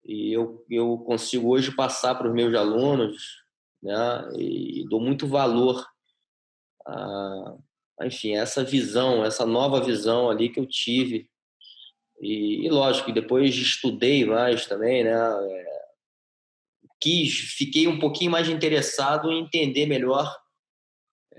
[0.03, 3.45] E eu, eu consigo hoje passar para os meus alunos,
[3.83, 5.87] né, e dou muito valor
[6.87, 7.57] a,
[8.01, 11.29] a, enfim, essa visão, essa nova visão ali que eu tive.
[12.19, 15.81] E, e lógico, depois estudei mais também, né, é,
[16.99, 20.35] quis, fiquei um pouquinho mais interessado em entender melhor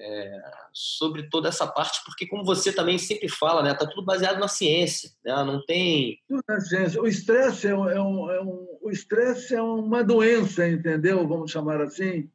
[0.02, 0.42] é,
[0.74, 4.48] sobre toda essa parte, porque como você também sempre fala, né, tá tudo baseado na
[4.48, 6.20] ciência, né, não tem.
[6.48, 7.02] Na ciência.
[7.02, 11.28] O estresse é, um, é, um, é um, o estresse é uma doença, entendeu?
[11.28, 12.30] Vamos chamar assim,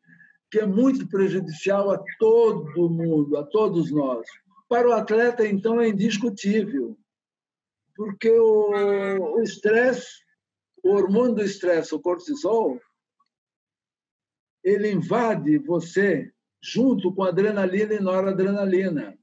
[0.51, 4.27] que é muito prejudicial a todo mundo, a todos nós.
[4.69, 6.97] Para o atleta, então, é indiscutível,
[7.97, 10.07] porque o estresse,
[10.83, 12.81] o, o hormônio do estresse, o cortisol,
[14.63, 16.33] ele invade você
[16.63, 19.19] junto com adrenalina e noradrenalina.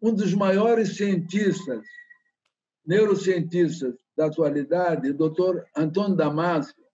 [0.00, 1.84] Um dos maiores cientistas,
[2.84, 6.84] neurocientistas da atualidade, doutor Antônio Damasio.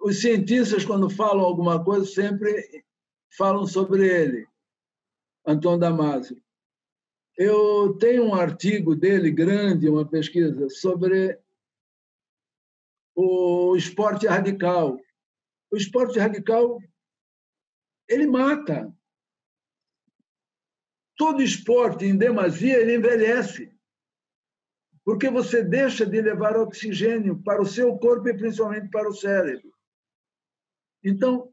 [0.00, 2.84] Os cientistas, quando falam alguma coisa, sempre
[3.36, 4.46] falam sobre ele,
[5.46, 6.42] Antônio Damasio.
[7.36, 11.38] Eu tenho um artigo dele grande, uma pesquisa sobre
[13.14, 14.98] o esporte radical.
[15.70, 16.78] O esporte radical
[18.10, 18.92] ele mata.
[21.16, 23.72] Todo esporte em demasia ele envelhece.
[25.04, 29.72] Porque você deixa de levar oxigênio para o seu corpo e principalmente para o cérebro.
[31.02, 31.52] Então,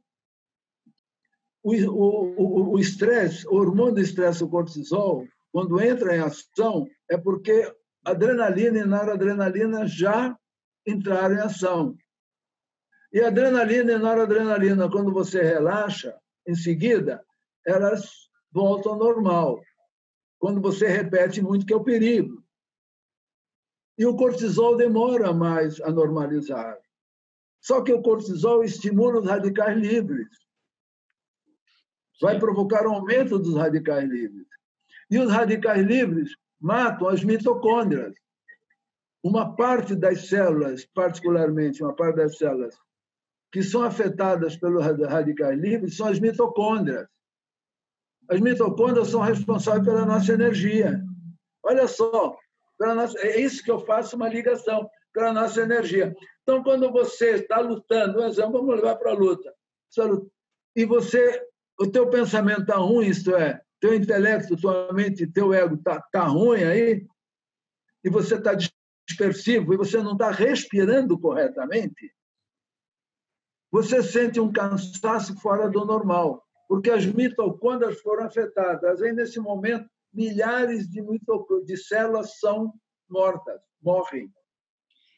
[1.64, 7.18] o estresse, o, o, o hormônio do estresse, o cortisol, quando entra em ação, é
[7.18, 10.38] porque adrenalina e noradrenalina já
[10.86, 11.98] entraram em ação.
[13.12, 16.18] E adrenalina e noradrenalina, quando você relaxa,
[16.48, 17.24] em seguida,
[17.66, 19.62] elas voltam ao normal.
[20.40, 22.42] Quando você repete muito, que é o perigo.
[23.98, 26.78] E o cortisol demora mais a normalizar.
[27.60, 30.30] Só que o cortisol estimula os radicais livres.
[32.22, 34.48] Vai provocar um aumento dos radicais livres.
[35.10, 38.14] E os radicais livres matam as mitocôndrias.
[39.24, 42.78] Uma parte das células, particularmente uma parte das células
[43.52, 44.58] que são afetadas
[45.08, 47.08] radicais livres são as mitocôndrias.
[48.30, 51.02] As mitocôndrias são responsáveis pela nossa energia.
[51.64, 52.38] Olha só,
[52.80, 56.16] nossa, é isso que eu faço uma ligação pela nossa energia.
[56.44, 59.54] Então, quando você está lutando, um exemplo, vamos levar para a luta,
[60.76, 61.42] e você,
[61.80, 66.24] o teu pensamento está ruim, isto é, teu intelecto, tua mente, teu ego está tá
[66.26, 67.06] ruim aí,
[68.04, 68.54] e você está
[69.08, 72.14] dispersivo, e você não está respirando corretamente,
[73.72, 79.02] você sente um cansaço fora do normal, porque as mitocôndrias foram afetadas.
[79.02, 81.02] Aí, nesse momento, milhares de,
[81.66, 82.74] de células são
[83.10, 84.32] mortas, morrem.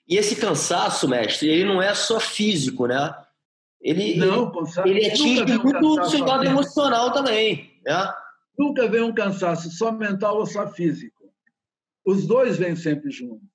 [0.07, 3.13] E esse cansaço, mestre, ele não é só físico, né?
[3.81, 4.51] Ele, não,
[4.83, 7.79] ele, ele atinge um muito o seu lado emocional também.
[7.85, 8.13] Né?
[8.57, 11.31] Nunca vem um cansaço só mental ou só físico.
[12.05, 13.47] Os dois vêm sempre juntos.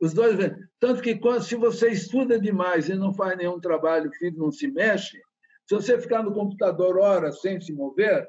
[0.00, 0.36] Os dois,
[0.78, 4.66] tanto que quando, se você estuda demais e não faz nenhum trabalho, o não se
[4.66, 5.20] mexe,
[5.66, 8.26] se você ficar no computador horas sem se mover,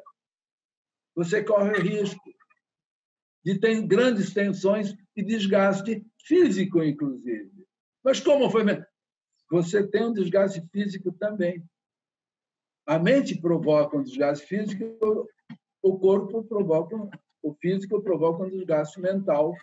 [1.15, 2.21] você corre risco
[3.43, 7.51] de ter grandes tensões e desgaste físico, inclusive.
[8.03, 8.63] Mas como foi?
[9.49, 11.63] Você tem um desgaste físico também.
[12.85, 15.27] A mente provoca um desgaste físico,
[15.81, 16.95] o corpo provoca,
[17.41, 19.55] o físico provoca um desgaste mental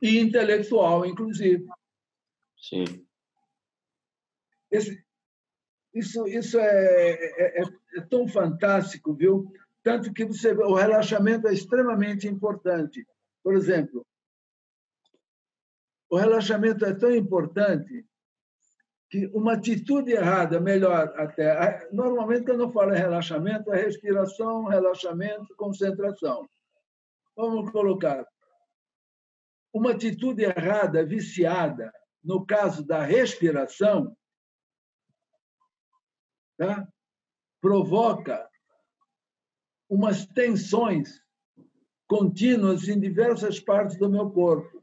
[0.00, 1.66] e intelectual, inclusive.
[2.56, 3.06] Sim.
[4.70, 5.04] Esse,
[5.94, 7.64] isso isso é, é, é,
[7.96, 9.52] é, tão fantástico, viu?
[9.82, 13.06] Tanto que você, o relaxamento é extremamente importante.
[13.42, 14.04] Por exemplo,
[16.10, 18.04] o relaxamento é tão importante
[19.10, 21.88] que uma atitude errada, melhor até.
[21.92, 26.48] Normalmente, quando eu falo em relaxamento, é respiração, relaxamento, concentração.
[27.36, 28.26] Vamos colocar
[29.74, 34.16] uma atitude errada, viciada, no caso da respiração,
[36.56, 36.88] tá?
[37.60, 38.48] provoca
[39.88, 41.20] umas tensões
[42.06, 44.80] contínuas em diversas partes do meu corpo.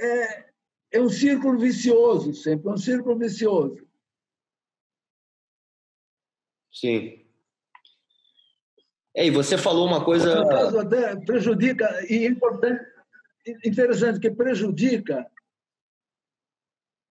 [0.00, 0.52] É,
[0.90, 3.88] é um círculo vicioso, sempre, é um círculo vicioso.
[6.72, 7.23] Sim.
[9.16, 10.44] É, e você falou uma coisa.
[10.46, 12.84] Caso, até prejudica, e importante,
[13.64, 15.24] interessante, que prejudica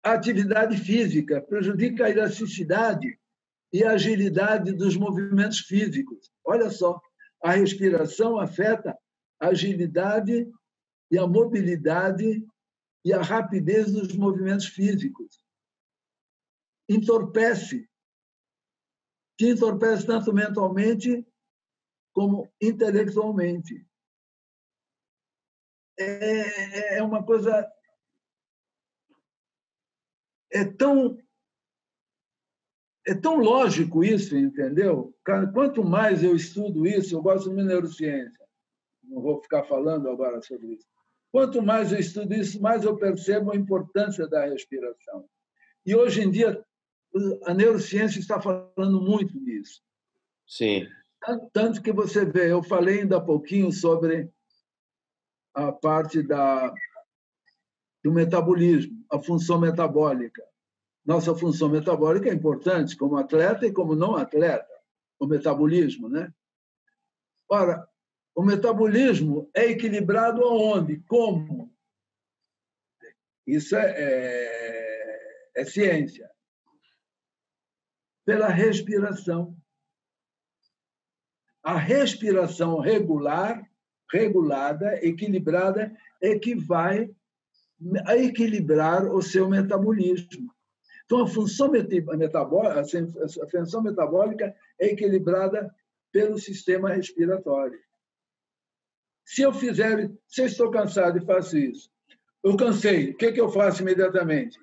[0.03, 3.17] a atividade física, prejudica a elasticidade
[3.71, 6.29] e a agilidade dos movimentos físicos.
[6.43, 6.99] Olha só,
[7.41, 8.97] a respiração afeta
[9.39, 10.45] a agilidade
[11.09, 12.45] e a mobilidade
[13.05, 15.41] e a rapidez dos movimentos físicos.
[16.89, 17.87] Entorpece.
[19.37, 21.25] Te entorpece tanto mentalmente
[22.13, 23.85] como intelectualmente.
[25.99, 27.69] É, é uma coisa.
[30.51, 31.17] É tão
[33.05, 35.13] é tão lógico isso, entendeu?
[35.53, 38.45] Quanto mais eu estudo isso, eu gosto de neurociência,
[39.03, 40.87] não vou ficar falando agora sobre isso.
[41.31, 45.27] Quanto mais eu estudo isso, mais eu percebo a importância da respiração.
[45.85, 46.63] E hoje em dia,
[47.45, 49.81] a neurociência está falando muito nisso.
[50.47, 50.87] Sim.
[51.53, 54.29] Tanto que você vê, eu falei ainda há pouquinho sobre
[55.53, 56.73] a parte da,
[58.03, 60.43] do metabolismo, a função metabólica.
[61.05, 64.73] Nossa função metabólica é importante como atleta e como não atleta,
[65.19, 66.33] o metabolismo, né?
[67.49, 67.87] Ora,
[68.35, 70.99] o metabolismo é equilibrado aonde?
[71.07, 71.73] Como?
[73.45, 76.29] Isso é, é, é ciência.
[78.25, 79.55] Pela respiração.
[81.63, 83.65] A respiração regular,
[84.11, 87.09] regulada, equilibrada, é que vai
[88.15, 90.53] equilibrar o seu metabolismo.
[91.05, 95.73] Então, a função metabólica, a função metabólica é equilibrada
[96.11, 97.79] pelo sistema respiratório.
[99.25, 101.89] Se eu fizer, se eu estou cansado e faço isso,
[102.43, 104.59] eu cansei, o que, que eu faço imediatamente?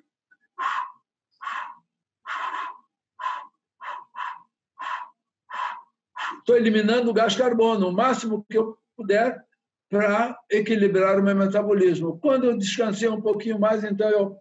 [6.51, 9.41] Estou eliminando o gás carbono, o máximo que eu puder,
[9.89, 12.19] para equilibrar o meu metabolismo.
[12.19, 14.37] Quando eu descansei um pouquinho mais, então eu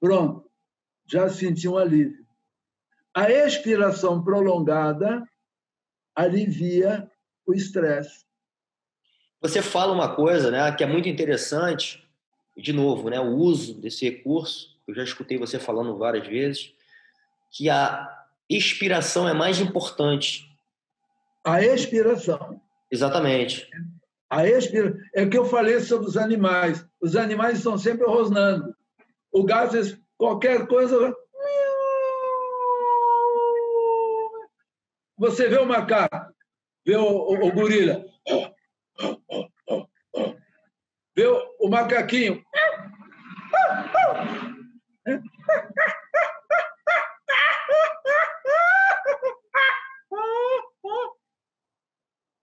[0.00, 0.50] Pronto,
[1.06, 2.26] já senti um alívio.
[3.12, 5.22] A expiração prolongada
[6.14, 7.10] alivia
[7.46, 8.24] o estresse.
[9.44, 12.02] Você fala uma coisa né, que é muito interessante,
[12.56, 16.72] de novo, né, o uso desse recurso, eu já escutei você falando várias vezes,
[17.50, 20.50] que a expiração é mais importante.
[21.44, 22.58] A expiração.
[22.90, 23.68] Exatamente.
[24.30, 24.96] A expira...
[25.12, 26.82] É o que eu falei sobre os animais.
[26.98, 28.74] Os animais estão sempre rosnando
[29.30, 31.14] o gás, qualquer coisa.
[35.18, 36.32] Você vê o macaco,
[36.82, 38.06] vê o, o, o gorila,
[41.16, 41.26] vê
[41.60, 42.44] o, macaquinho.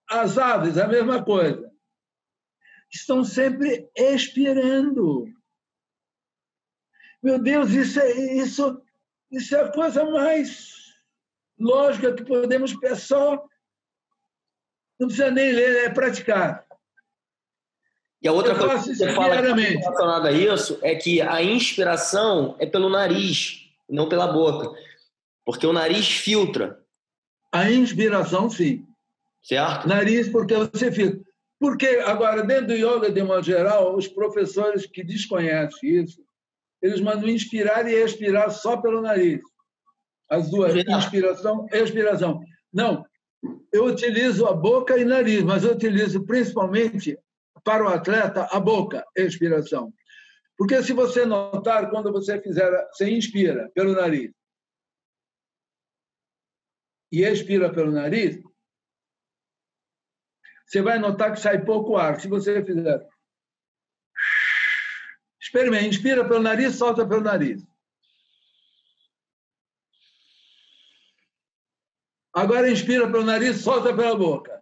[0.10, 1.72] As aves, a mesma coisa.
[2.92, 5.26] Estão sempre expirando.
[7.24, 8.82] Meu Deus, isso é, isso,
[9.32, 10.72] isso é a coisa mais
[11.58, 13.48] lógica que podemos só.
[15.02, 16.64] Não precisa nem ler, é praticar.
[18.22, 22.56] E a outra Eu coisa que você fala relacionada a isso é que a inspiração
[22.60, 24.70] é pelo nariz, não pela boca.
[25.44, 26.80] Porque o nariz filtra.
[27.52, 28.86] A inspiração, sim.
[29.42, 29.88] Certo?
[29.88, 31.20] Nariz, porque você filtra.
[31.60, 36.22] Porque, agora, dentro do yoga, de uma geral, os professores que desconhecem isso,
[36.80, 39.42] eles mandam inspirar e expirar só pelo nariz.
[40.30, 42.40] As duas, inspiração e expiração.
[42.72, 43.04] Não,
[43.72, 47.18] eu utilizo a boca e nariz, mas eu utilizo principalmente
[47.64, 49.94] para o atleta a boca, expiração.
[50.58, 54.32] Porque se você notar, quando você fizer, você inspira pelo nariz
[57.12, 58.42] e expira pelo nariz,
[60.66, 62.20] você vai notar que sai pouco ar.
[62.20, 63.06] Se você fizer
[65.42, 65.88] Experimente.
[65.88, 67.66] Inspira pelo nariz, solta pelo nariz.
[72.34, 74.62] Agora inspira pelo nariz, solta pela boca.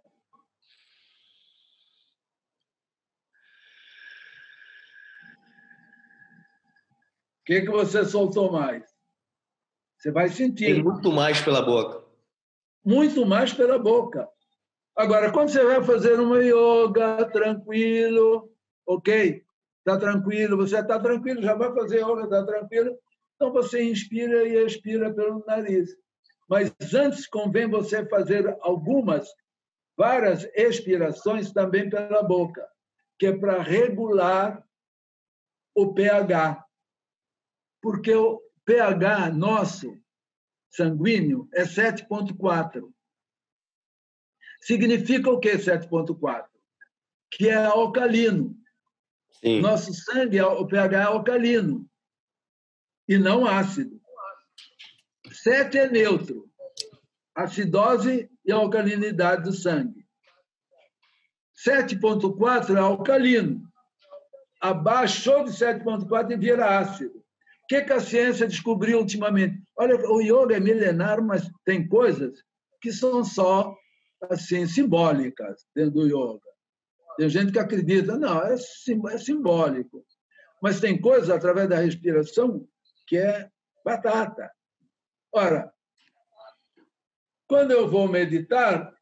[7.40, 8.84] O que, que você soltou mais?
[9.96, 10.66] Você vai sentir.
[10.66, 12.04] Tem muito mais pela boca.
[12.84, 14.28] Muito mais pela boca.
[14.96, 18.52] Agora, quando você vai fazer uma yoga tranquilo,
[18.86, 19.44] ok?
[19.80, 22.96] está tranquilo, você está tranquilo, já vai fazer yoga, está tranquilo.
[23.34, 25.90] Então você inspira e expira pelo nariz.
[26.50, 29.32] Mas antes convém você fazer algumas,
[29.96, 32.68] várias expirações também pela boca,
[33.16, 34.66] que é para regular
[35.72, 36.66] o pH.
[37.80, 39.96] Porque o pH nosso
[40.70, 42.92] sanguíneo é 7,4.
[44.60, 46.48] Significa o que 7,4?
[47.30, 48.58] Que é alcalino.
[49.30, 49.60] Sim.
[49.60, 51.88] Nosso sangue, o pH é alcalino
[53.06, 53.99] e não ácido.
[55.42, 56.50] 7 é neutro,
[57.34, 60.04] acidose e alcalinidade do sangue.
[61.66, 63.62] 7,4 é alcalino.
[64.60, 67.18] Abaixou de 7,4 e vira ácido.
[67.18, 69.62] O que, que a ciência descobriu ultimamente?
[69.76, 72.42] Olha, o yoga é milenar, mas tem coisas
[72.80, 73.74] que são só
[74.28, 76.40] assim simbólicas dentro do yoga.
[77.16, 80.04] Tem gente que acredita, não, é, é simbólico.
[80.62, 82.66] Mas tem coisas através da respiração
[83.06, 83.48] que é
[83.84, 84.50] batata.
[85.32, 85.72] Ora,
[87.46, 88.92] quando eu vou meditar,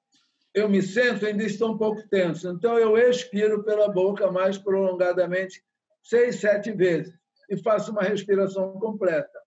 [0.54, 2.48] eu me sento ainda estou um pouco tenso.
[2.48, 5.62] Então, eu expiro pela boca mais prolongadamente,
[6.02, 7.14] seis, sete vezes,
[7.48, 9.38] e faço uma respiração completa.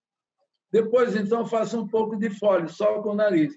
[0.71, 3.53] Depois, então, faço um pouco de fole, só com o nariz.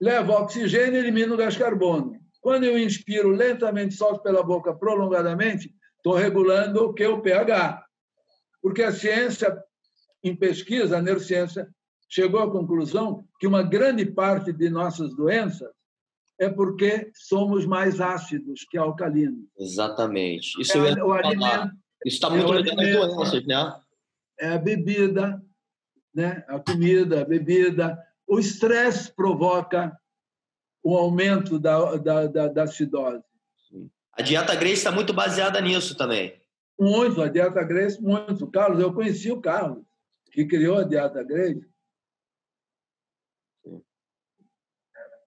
[0.00, 2.20] Levo oxigênio e elimino o gás carbono.
[2.40, 7.06] Quando eu inspiro lentamente, solto pela boca prolongadamente, estou regulando o que?
[7.06, 7.85] O pH.
[8.66, 9.56] Porque a ciência,
[10.24, 11.72] em pesquisa, a neurociência,
[12.08, 15.70] chegou à conclusão que uma grande parte de nossas doenças
[16.36, 19.46] é porque somos mais ácidos que alcalinos.
[19.56, 20.60] Exatamente.
[20.60, 23.80] Isso é, o alimento, isso está muito é ligado às doenças, né?
[24.40, 25.40] É a bebida,
[26.12, 26.44] né?
[26.48, 27.96] a comida, a bebida.
[28.26, 29.96] O estresse provoca
[30.82, 33.22] o aumento da, da, da, da acidose.
[34.10, 36.44] A dieta Grace está muito baseada nisso também.
[36.78, 38.50] Muito, a dieta Grace, muito.
[38.50, 39.84] Carlos, eu conheci o Carlos,
[40.30, 41.66] que criou a dieta Grace.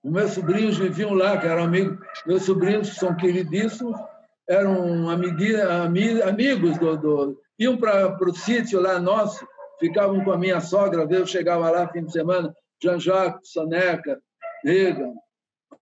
[0.04, 1.98] Os meus sobrinhos viviam lá, que eram amigos.
[2.26, 4.00] Meus sobrinhos são queridíssimos,
[4.48, 9.46] eram amigos do, do iam para o sítio lá nosso,
[9.80, 14.22] ficavam com a minha sogra, eu chegava lá fim de semana, Jean-Jacques, Soneca,
[14.64, 15.14] Regan,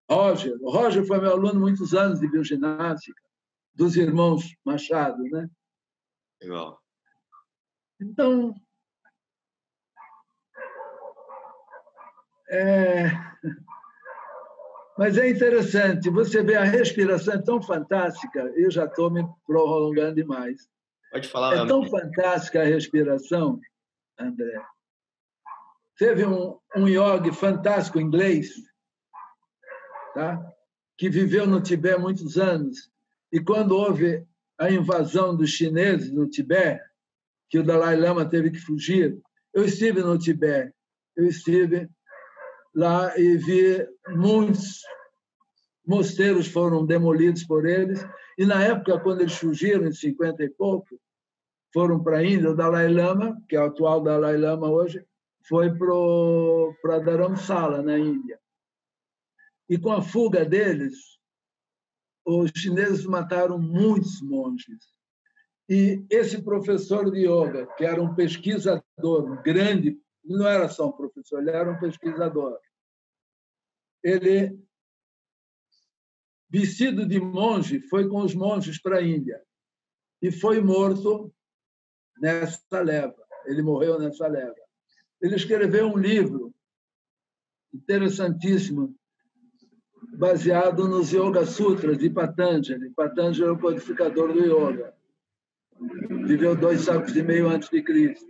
[0.09, 0.57] Roger.
[0.61, 3.21] O Roger foi meu aluno muitos anos de bioginástica,
[3.77, 5.47] dos irmãos Machado, né?
[6.41, 6.81] Legal.
[8.01, 8.55] Então,
[12.49, 13.09] é...
[14.97, 20.15] Mas é interessante, você vê a respiração é tão fantástica, eu já estou me prolongando
[20.15, 20.67] demais.
[21.11, 21.55] Pode falar.
[21.55, 23.59] É tão fantástica a respiração,
[24.19, 24.59] André.
[25.97, 28.55] Teve um, um yogi fantástico inglês,
[30.15, 30.43] tá?
[30.97, 32.89] que viveu no Tibete muitos anos,
[33.31, 34.25] e quando houve
[34.57, 36.83] a invasão dos chineses no Tibete,
[37.49, 39.17] que o Dalai Lama teve que fugir,
[39.53, 40.73] eu estive no Tibete,
[41.15, 41.89] eu estive
[42.75, 44.81] lá e vi muitos
[45.85, 48.05] mosteiros foram demolidos por eles,
[48.37, 50.99] e na época, quando eles fugiram, em 50 e pouco,
[51.73, 55.03] foram para a Índia, o Dalai Lama, que é o atual Dalai Lama hoje,
[55.47, 55.73] foi
[56.81, 58.39] para Dharamsala, na Índia.
[59.69, 61.16] E com a fuga deles,
[62.27, 64.93] os chineses mataram muitos monges.
[65.69, 70.91] E esse professor de yoga, que era um pesquisador um grande, não era só um
[70.91, 72.59] professor, ele era um pesquisador.
[74.03, 74.59] Ele,
[76.49, 79.41] vestido de monge, foi com os monges para a Índia
[80.21, 81.33] e foi morto
[82.19, 83.25] nessa leva.
[83.45, 84.55] Ele morreu nessa leva.
[85.21, 86.53] Ele escreveu um livro
[87.73, 88.97] interessantíssimo
[90.17, 92.89] baseado nos Yoga Sutras de Patanjali.
[92.89, 94.91] Patanjali é o codificador do yoga.
[96.25, 98.25] Viveu dois séculos e meio antes de Cristo.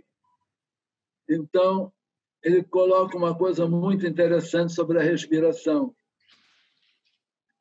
[1.26, 1.90] Então,
[2.42, 5.94] ele coloca uma coisa muito interessante sobre a respiração.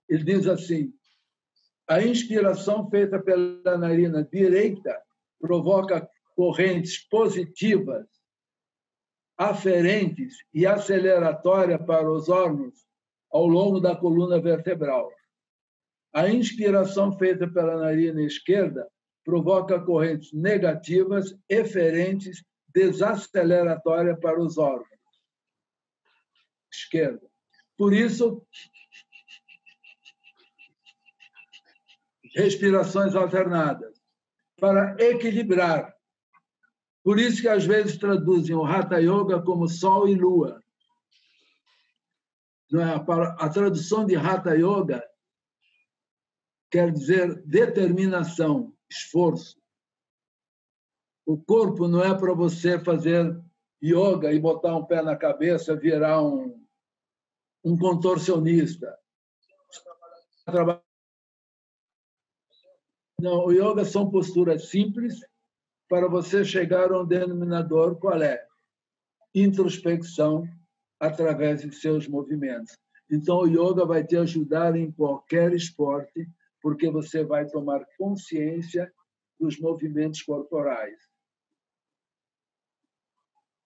[0.10, 0.94] Ele diz assim:
[1.88, 5.02] a inspiração feita pela narina direita
[5.40, 6.06] provoca
[6.36, 8.06] correntes positivas,
[9.38, 12.87] aferentes e aceleratórias para os órgãos
[13.32, 15.12] ao longo da coluna vertebral.
[16.14, 18.88] A inspiração feita pela narina esquerda
[19.24, 22.44] provoca correntes negativas, eferentes,
[22.74, 24.88] desaceleratórias para os órgãos.
[26.72, 27.28] Esquerda.
[27.78, 28.46] Por isso,
[32.36, 34.02] respirações alternadas,
[34.60, 35.94] para equilibrar.
[37.04, 40.64] Por isso que às vezes traduzem o Hatha Yoga como Sol e Lua.
[42.74, 43.44] É?
[43.44, 45.04] A tradução de Hatha Yoga
[46.70, 49.58] quer dizer determinação, esforço.
[51.26, 53.42] O corpo não é para você fazer
[53.82, 56.66] yoga e botar um pé na cabeça, virar um,
[57.64, 58.98] um contorcionista.
[63.20, 65.20] Não, o yoga são posturas simples
[65.90, 68.46] para você chegar a um denominador qual é?
[69.34, 70.48] Introspecção,
[71.00, 72.78] através de seus movimentos.
[73.10, 76.30] Então, o yoga vai te ajudar em qualquer esporte,
[76.62, 78.92] porque você vai tomar consciência
[79.40, 80.98] dos movimentos corporais.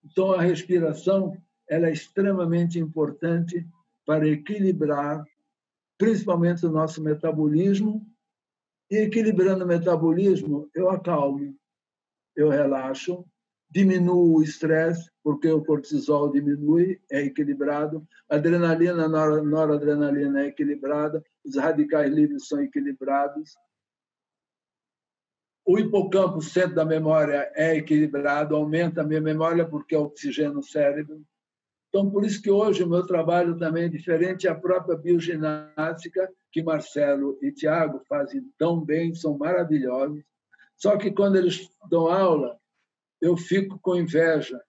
[0.04, 1.36] Então, a respiração
[1.68, 3.66] ela é extremamente importante
[4.06, 5.24] para equilibrar,
[5.98, 8.06] principalmente o nosso metabolismo.
[8.90, 11.56] E equilibrando o metabolismo, eu acalmo,
[12.36, 13.26] eu relaxo,
[13.70, 21.56] diminuo o estresse porque o cortisol diminui, é equilibrado, a adrenalina, noradrenalina é equilibrada, os
[21.56, 23.56] radicais livres são equilibrados,
[25.66, 30.64] o hipocampo, centro da memória, é equilibrado, aumenta a minha memória porque é oxigênio no
[30.64, 31.22] cérebro.
[31.88, 36.64] Então, por isso que hoje o meu trabalho também é diferente, a própria bioginástica, que
[36.64, 40.24] Marcelo e Tiago fazem tão bem, são maravilhosos.
[40.76, 42.58] Só que quando eles dão aula,
[43.22, 44.60] eu fico com inveja,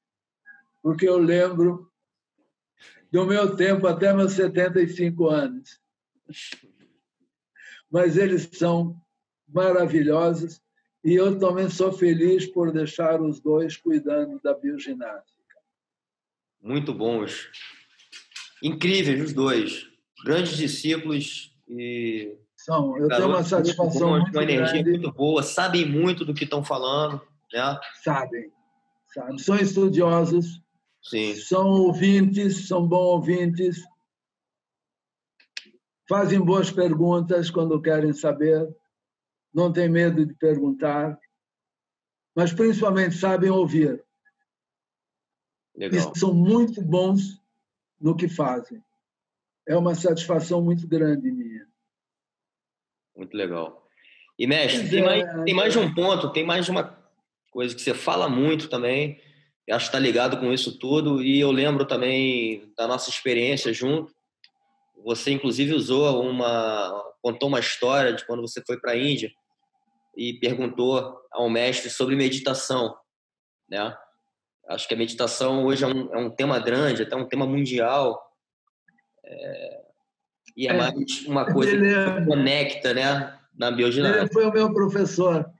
[0.82, 1.90] porque eu lembro
[3.10, 5.80] do meu tempo até meus 75 anos.
[7.90, 8.96] Mas eles são
[9.46, 10.60] maravilhosos
[11.04, 15.32] e eu também sou feliz por deixar os dois cuidando da bioginástica.
[16.60, 17.50] Muito bons.
[18.62, 19.88] Incríveis os dois.
[20.24, 22.36] Grandes discípulos e.
[22.56, 24.90] São, eu tenho uma satisfação muito, muito uma energia grande.
[25.00, 27.20] muito boa, sabem muito do que estão falando.
[27.52, 27.80] Né?
[28.04, 28.52] Sabem,
[29.12, 29.38] sabem.
[29.38, 30.62] São estudiosos,
[31.02, 31.34] Sim.
[31.34, 33.82] são ouvintes, são bons ouvintes,
[36.08, 38.74] fazem boas perguntas quando querem saber,
[39.52, 41.18] não têm medo de perguntar,
[42.34, 44.02] mas principalmente sabem ouvir.
[45.76, 46.12] Legal.
[46.14, 47.40] E são muito bons
[48.00, 48.82] no que fazem.
[49.66, 51.66] É uma satisfação muito grande minha.
[53.16, 53.86] Muito legal.
[54.38, 56.98] E, mestre, tem, mais, é, tem mais de um ponto, tem mais de uma
[57.50, 59.20] coisa que você fala muito também.
[59.72, 61.22] Acho que está ligado com isso tudo.
[61.22, 64.12] E eu lembro também da nossa experiência junto.
[65.04, 67.12] Você, inclusive, usou uma.
[67.20, 69.30] contou uma história de quando você foi para a Índia
[70.16, 72.94] e perguntou ao mestre sobre meditação,
[73.68, 73.96] né?
[74.68, 78.22] Acho que a meditação hoje é um, é um tema grande, até um tema mundial.
[79.24, 79.82] É,
[80.56, 84.24] e é, é, mais uma coisa que conecta né, na bioginástica.
[84.24, 85.50] Ele foi o meu professor.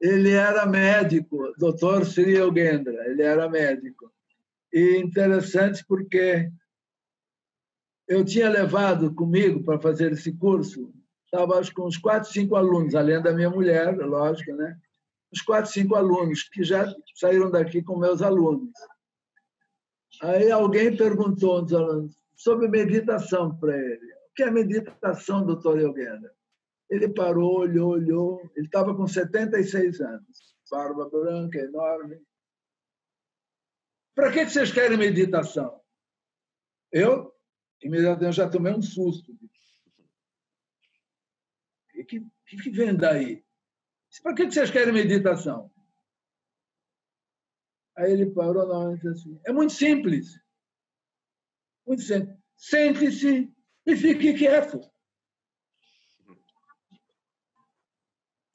[0.00, 4.12] Ele era médico, doutor Sri Yogendra, ele era médico.
[4.72, 6.50] E interessante porque
[8.06, 10.92] eu tinha levado comigo para fazer esse curso,
[11.24, 14.76] estava acho com uns quatro, cinco alunos, além da minha mulher, lógico, né?
[15.32, 18.70] uns quatro, cinco alunos que já saíram daqui com meus alunos.
[20.22, 24.12] Aí alguém perguntou aos alunos sobre meditação para ele.
[24.30, 26.30] O que é meditação, doutor Euguena?
[26.88, 28.50] Ele parou, olhou, olhou.
[28.54, 32.20] Ele estava com 76 anos, barba branca, enorme.
[34.14, 35.80] Para que vocês querem meditação?
[36.90, 37.34] Eu,
[37.82, 39.32] imediatamente, já tomei um susto.
[41.94, 42.20] O que,
[42.62, 43.44] que, vem daí?
[44.22, 45.70] Para que vocês querem meditação?
[47.96, 50.38] Aí ele parou hora e disse assim: é muito simples.
[51.86, 52.36] Muito simples.
[52.56, 53.52] Sente-se
[53.86, 54.80] e fique quieto.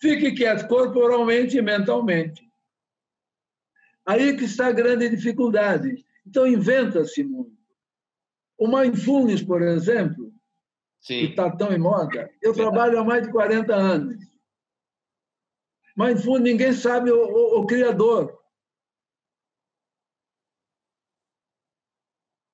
[0.02, 2.52] Fique quieto corporalmente e mentalmente.
[4.04, 6.04] Aí que está a grande dificuldade.
[6.26, 7.56] Então, inventa-se muito.
[8.58, 10.34] O mindfulness, por exemplo,
[11.00, 11.20] Sim.
[11.20, 14.26] que está tão em moda, eu trabalho há mais de 40 anos.
[15.96, 18.42] Mindfulness, ninguém sabe o, o, o criador.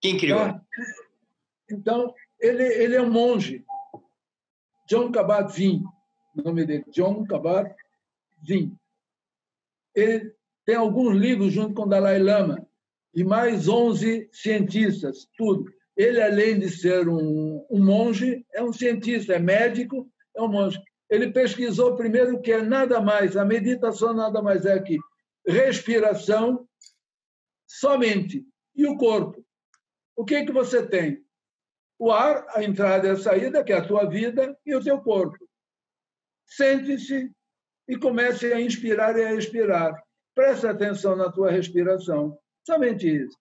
[0.02, 0.40] Quem criou?
[0.40, 0.66] Tá?
[1.72, 3.66] Então, ele, ele é um monge.
[4.88, 5.84] John Kabat-Zinn,
[6.44, 8.76] nome dele, John Kabat-Zinn.
[9.96, 10.34] Ele
[10.66, 12.68] tem alguns livros junto com Dalai Lama
[13.14, 15.72] e mais 11 cientistas, tudo.
[15.96, 20.80] Ele, além de ser um, um monge, é um cientista, é médico, é um monge
[21.10, 24.98] ele pesquisou primeiro que é nada mais, a meditação nada mais é que
[25.46, 26.68] respiração
[27.66, 28.46] somente
[28.76, 29.44] e o corpo.
[30.16, 31.24] O que que você tem?
[31.98, 35.02] O ar, a entrada e a saída, que é a tua vida, e o teu
[35.02, 35.38] corpo.
[36.48, 37.32] Sente-se
[37.88, 40.02] e comece a inspirar e a expirar.
[40.34, 42.38] Preste atenção na tua respiração.
[42.66, 43.38] Somente isso.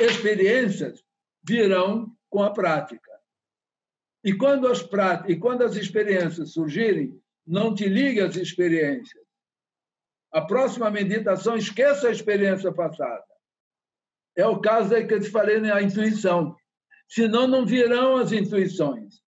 [0.00, 1.04] Experiências
[1.46, 3.10] virão com a prática.
[4.24, 9.22] E quando as práticas, e quando as experiências surgirem, não te ligue às experiências.
[10.32, 13.24] A próxima meditação, esqueça a experiência passada.
[14.36, 16.56] É o caso que eu te falei na intuição.
[17.08, 19.21] Senão, não virão as intuições.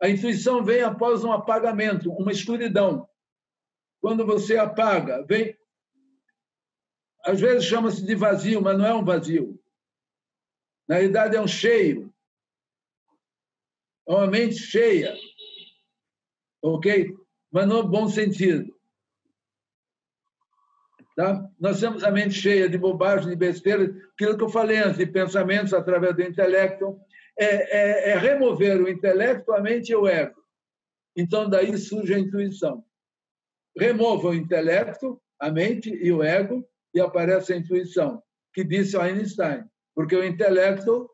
[0.00, 3.08] A intuição vem após um apagamento, uma escuridão.
[4.00, 5.56] Quando você apaga, vem.
[7.24, 9.60] Às vezes chama-se de vazio, mas não é um vazio.
[10.88, 12.12] Na realidade, é um cheio
[14.08, 15.14] é uma mente cheia,
[16.62, 17.14] ok?
[17.52, 18.74] Mas no bom sentido.
[21.14, 21.46] Tá?
[21.60, 23.84] Nós temos a mente cheia de bobagem, de besteira,
[24.14, 26.98] aquilo que eu falei antes, de pensamentos através do intelecto.
[27.38, 30.42] É, é, é remover o intelecto, a mente e o ego.
[31.16, 32.84] Então, daí surge a intuição.
[33.76, 39.64] Remova o intelecto, a mente e o ego, e aparece a intuição, que disse Einstein,
[39.94, 41.08] porque o intelecto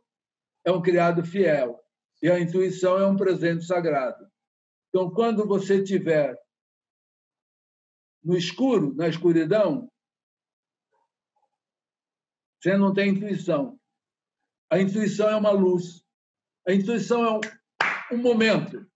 [0.65, 1.79] é um criado fiel
[2.23, 4.27] e a intuição é um presente sagrado.
[4.89, 6.39] Então, quando você tiver
[8.23, 9.91] no escuro, na escuridão,
[12.59, 13.79] você não tem intuição.
[14.71, 16.04] A intuição é uma luz.
[16.67, 18.87] A intuição é um, um momento.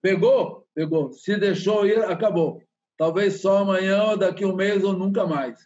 [0.00, 0.66] Pegou?
[0.74, 1.12] Pegou.
[1.12, 2.62] Se deixou ir, acabou.
[2.96, 5.58] Talvez só amanhã, ou daqui um mês, ou nunca mais.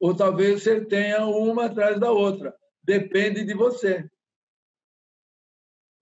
[0.00, 2.54] Ou talvez você tenha uma atrás da outra.
[2.82, 4.08] Depende de você.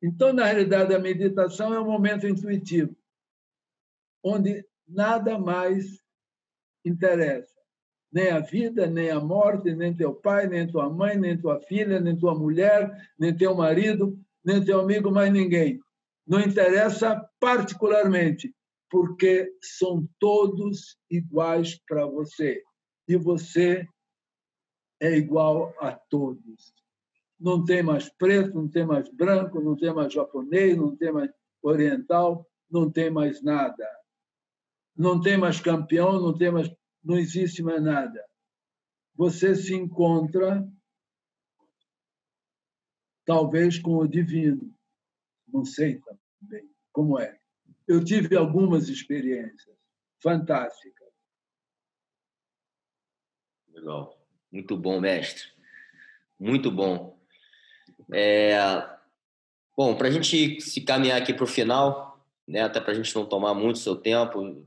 [0.02, 2.94] Então, na realidade, a meditação é um momento intuitivo,
[4.22, 6.02] onde nada mais
[6.84, 7.56] interessa.
[8.12, 11.98] Nem a vida, nem a morte, nem teu pai, nem tua mãe, nem tua filha,
[11.98, 15.80] nem tua mulher, nem teu marido, nem teu amigo, mais ninguém.
[16.26, 18.54] Não interessa particularmente,
[18.90, 22.62] porque são todos iguais para você.
[23.08, 23.86] E você
[25.00, 26.72] é igual a todos.
[27.38, 31.30] Não tem mais preto, não tem mais branco, não tem mais japonês, não tem mais
[31.62, 33.86] oriental, não tem mais nada
[34.96, 36.72] não tem mais campeão, não tem mais,
[37.04, 38.24] não existe mais nada.
[39.14, 40.66] Você se encontra
[43.26, 44.72] talvez com o divino,
[45.52, 46.00] não sei
[46.40, 47.38] também como é.
[47.86, 49.76] Eu tive algumas experiências
[50.22, 51.08] fantásticas.
[53.68, 54.18] Legal,
[54.50, 55.44] muito bom, mestre,
[56.38, 57.20] muito bom.
[58.10, 58.56] É...
[59.76, 63.14] Bom, para a gente se caminhar aqui para o final, né, até para a gente
[63.14, 64.64] não tomar muito seu tempo,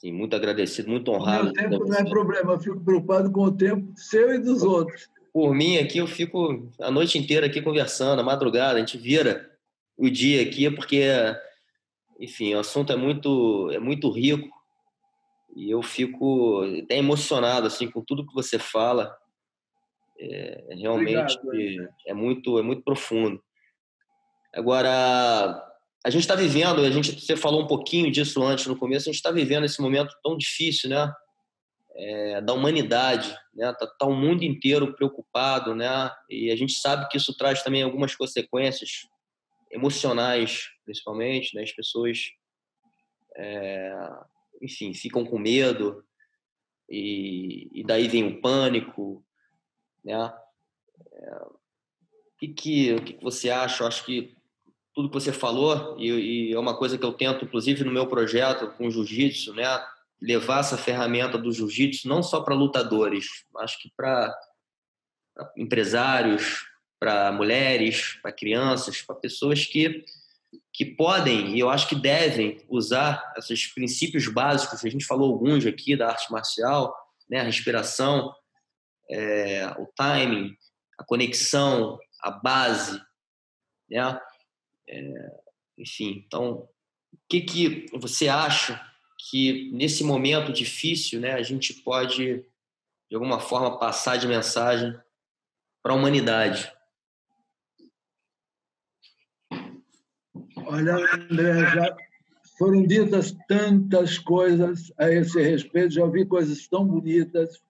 [0.00, 1.50] Sim, muito agradecido, muito honrado.
[1.50, 5.10] O tempo não é problema, eu fico preocupado com o tempo seu e dos outros.
[5.32, 9.50] Por mim, aqui eu fico a noite inteira aqui conversando, a madrugada, a gente vira
[9.96, 11.04] o dia aqui, porque,
[12.18, 14.48] enfim, o assunto é muito, é muito rico
[15.54, 19.16] e eu fico até emocionado assim com tudo que você fala.
[20.18, 23.42] É, realmente Obrigado, é muito, é muito profundo.
[24.54, 25.62] Agora,
[26.04, 29.12] a gente está vivendo, a gente, você falou um pouquinho disso antes no começo, a
[29.12, 31.12] gente está vivendo esse momento tão difícil, né?
[31.96, 33.72] É, da humanidade, né?
[33.72, 36.10] Tá, tá o mundo inteiro preocupado, né?
[36.28, 39.06] E a gente sabe que isso traz também algumas consequências
[39.70, 41.62] emocionais, principalmente, né?
[41.62, 42.30] As pessoas,
[43.36, 43.92] é,
[44.62, 46.04] enfim, ficam com medo
[46.88, 49.24] e, e, daí vem o pânico,
[50.04, 50.32] né?
[51.12, 51.60] É,
[52.40, 53.82] que, que, o que você acha?
[53.82, 54.34] Eu acho que
[54.94, 56.08] tudo que você falou e,
[56.48, 59.64] e, é uma coisa que eu tento, inclusive no meu projeto com o jiu-jitsu, né,
[60.20, 63.26] levar essa ferramenta do jiu-jitsu não só para lutadores,
[63.58, 64.34] acho que para
[65.56, 66.66] empresários,
[66.98, 70.04] para mulheres, para crianças, para pessoas que
[70.72, 74.84] que podem e eu acho que devem usar esses princípios básicos.
[74.84, 76.96] A gente falou alguns aqui da arte marcial,
[77.28, 78.34] né, a respiração,
[79.10, 80.56] é, o timing,
[80.98, 83.00] a conexão, a base,
[83.88, 84.20] né?
[84.88, 85.40] É,
[85.78, 86.68] enfim, então,
[87.12, 88.80] o que, que você acha
[89.28, 92.44] que nesse momento difícil, né, a gente pode
[93.08, 94.96] de alguma forma passar de mensagem
[95.82, 96.72] para a humanidade?
[100.66, 101.96] Olha, André, já
[102.56, 107.60] foram ditas tantas coisas a esse respeito, já ouvi coisas tão bonitas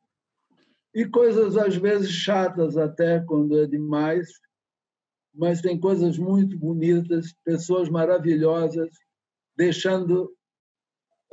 [0.94, 4.28] e coisas às vezes chatas até quando é demais
[5.34, 8.90] mas tem coisas muito bonitas, pessoas maravilhosas,
[9.56, 10.34] deixando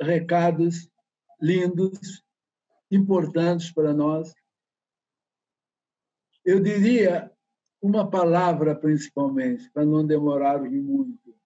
[0.00, 0.90] recados
[1.40, 2.24] lindos,
[2.90, 4.34] importantes para nós.
[6.44, 7.30] Eu diria
[7.80, 11.36] uma palavra principalmente, para não demorar muito,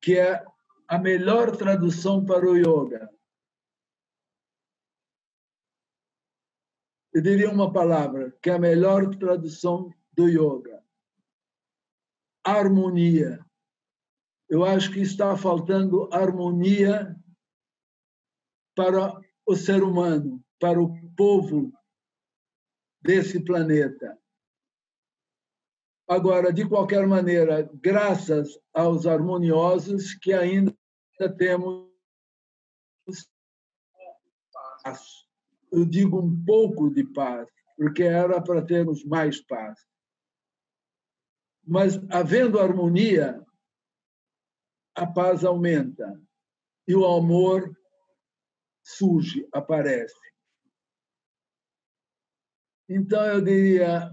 [0.00, 0.44] que é
[0.88, 3.10] a melhor tradução para o yoga.
[7.12, 10.84] Eu diria uma palavra, que é a melhor tradução do yoga
[12.44, 13.44] harmonia.
[14.48, 17.13] Eu acho que está faltando harmonia
[18.74, 19.14] para
[19.46, 21.72] o ser humano, para o povo
[23.02, 24.18] desse planeta.
[26.08, 30.74] Agora, de qualquer maneira, graças aos harmoniosos que ainda
[31.38, 31.88] temos
[34.82, 35.26] paz.
[35.72, 39.80] Eu digo um pouco de paz, porque era para termos mais paz.
[41.66, 43.42] Mas, havendo harmonia,
[44.94, 46.20] a paz aumenta
[46.86, 47.74] e o amor
[48.84, 50.14] surge, aparece.
[52.88, 54.12] Então, eu diria: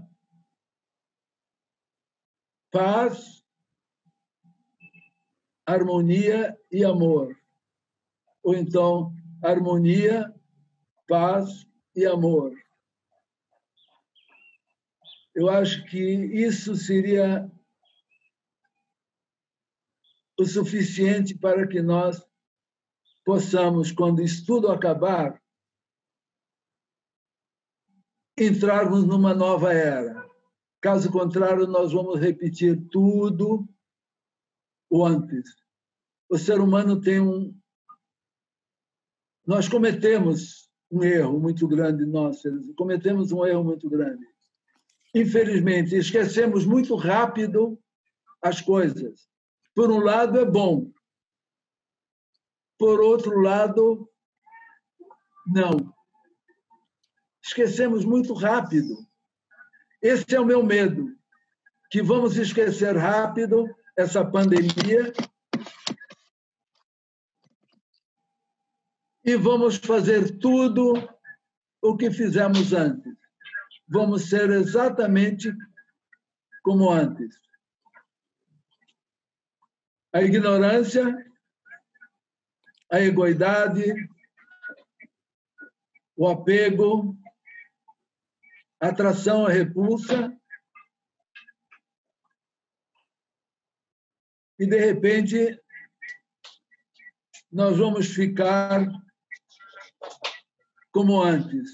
[2.70, 3.44] paz,
[5.66, 7.36] harmonia e amor.
[8.42, 10.34] Ou então, harmonia,
[11.06, 12.52] paz, e amor.
[15.34, 17.50] Eu acho que isso seria
[20.38, 22.22] o suficiente para que nós
[23.24, 25.40] possamos, quando isso tudo acabar,
[28.38, 30.26] entrarmos numa nova era.
[30.80, 33.68] Caso contrário, nós vamos repetir tudo
[34.90, 35.54] o antes.
[36.28, 37.56] O ser humano tem um.
[39.46, 42.42] Nós cometemos um erro muito grande, nós
[42.76, 44.26] cometemos um erro muito grande.
[45.14, 47.78] Infelizmente, esquecemos muito rápido
[48.40, 49.28] as coisas.
[49.74, 50.90] Por um lado, é bom.
[52.78, 54.08] Por outro lado,
[55.46, 55.94] não.
[57.42, 58.96] Esquecemos muito rápido.
[60.00, 61.16] Esse é o meu medo,
[61.90, 65.12] que vamos esquecer rápido essa pandemia
[69.24, 70.94] e vamos fazer tudo
[71.80, 73.12] o que fizemos antes.
[73.88, 75.54] Vamos ser exatamente
[76.62, 77.36] como antes.
[80.14, 81.04] A ignorância,
[82.92, 83.94] a egoidade,
[86.14, 87.16] o apego,
[88.78, 90.30] a atração, a repulsa,
[94.58, 95.58] e de repente
[97.50, 98.86] nós vamos ficar
[100.92, 101.70] como antes.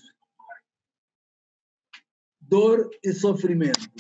[2.41, 3.91] Dor e sofrimento.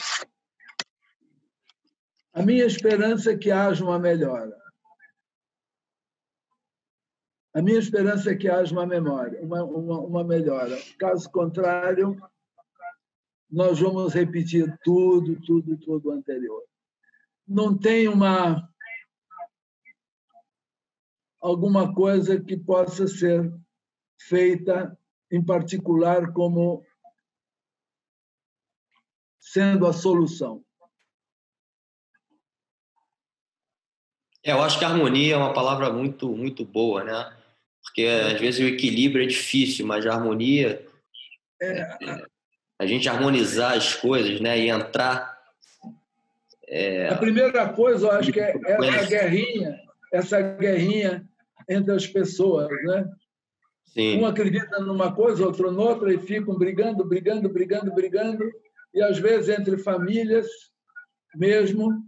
[2.32, 4.67] A minha esperança é que haja uma melhora.
[7.58, 10.78] A minha esperança é que haja uma memória, uma, uma, uma melhora.
[10.96, 12.16] Caso contrário,
[13.50, 16.62] nós vamos repetir tudo, tudo, tudo anterior.
[17.44, 18.62] Não tem uma
[21.40, 23.52] alguma coisa que possa ser
[24.20, 24.96] feita
[25.28, 26.86] em particular como
[29.40, 30.64] sendo a solução?
[34.44, 37.37] É, eu acho que harmonia é uma palavra muito muito boa, né?
[37.98, 40.86] Porque às vezes o equilíbrio é difícil, mas a harmonia
[41.60, 41.98] é,
[42.78, 45.36] a gente harmonizar as coisas, né, e entrar
[46.68, 47.08] é...
[47.08, 49.80] A primeira coisa, eu acho que é essa guerrinha,
[50.12, 51.28] essa guerrinha
[51.68, 53.10] entre as pessoas, né?
[53.86, 54.20] Sim.
[54.20, 58.48] Um acredita numa coisa, outro noutra, e ficam brigando, brigando, brigando, brigando,
[58.94, 60.46] e às vezes entre famílias
[61.34, 62.00] mesmo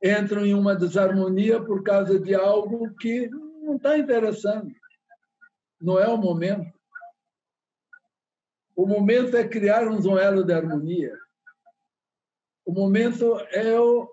[0.00, 4.72] entram em uma desarmonia por causa de algo que não está interessando.
[5.84, 6.72] Não é o momento.
[8.74, 11.14] O momento é criarmos um elo de harmonia.
[12.64, 14.10] O momento é o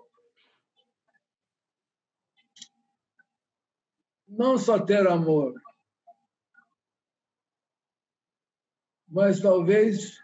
[4.28, 5.54] não só ter amor,
[9.08, 10.22] mas talvez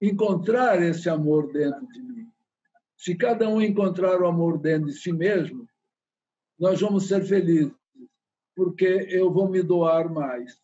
[0.00, 2.32] encontrar esse amor dentro de mim.
[2.96, 5.68] Se cada um encontrar o amor dentro de si mesmo,
[6.58, 7.79] nós vamos ser felizes,
[8.60, 10.60] porque eu vou me doar mais.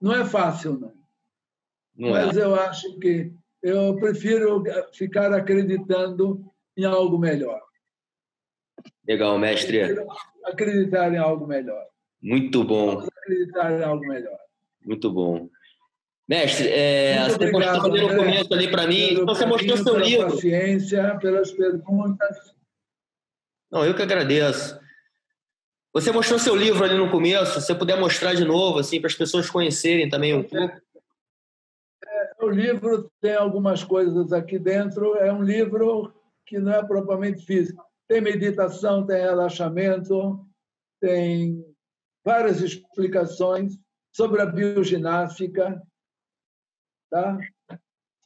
[0.00, 0.94] Não é fácil, não.
[1.94, 2.10] não.
[2.12, 2.42] Mas é.
[2.42, 3.30] eu acho que
[3.62, 4.64] eu prefiro
[4.94, 6.42] ficar acreditando
[6.74, 7.60] em algo melhor.
[9.06, 9.82] Legal, mestre.
[10.46, 11.86] Acreditar em algo melhor.
[12.22, 13.00] Muito bom.
[13.00, 14.38] acreditar em algo melhor.
[14.86, 15.50] Muito bom.
[16.26, 20.04] Mestre, é, você mostrou ali no começo ali para mim, então você mostrou seu pela
[20.06, 20.30] livro.
[20.30, 22.57] paciência, pelas perguntas.
[23.70, 24.78] Não, eu que agradeço.
[25.92, 29.08] Você mostrou seu livro ali no começo, se você puder mostrar de novo, assim, para
[29.08, 30.80] as pessoas conhecerem também um pouco.
[32.04, 36.12] É, o livro tem algumas coisas aqui dentro, é um livro
[36.46, 37.84] que não é propriamente físico.
[38.06, 40.46] Tem meditação, tem relaxamento,
[41.00, 41.64] tem
[42.24, 43.78] várias explicações
[44.12, 45.82] sobre a bioginástica,
[47.10, 47.38] tá?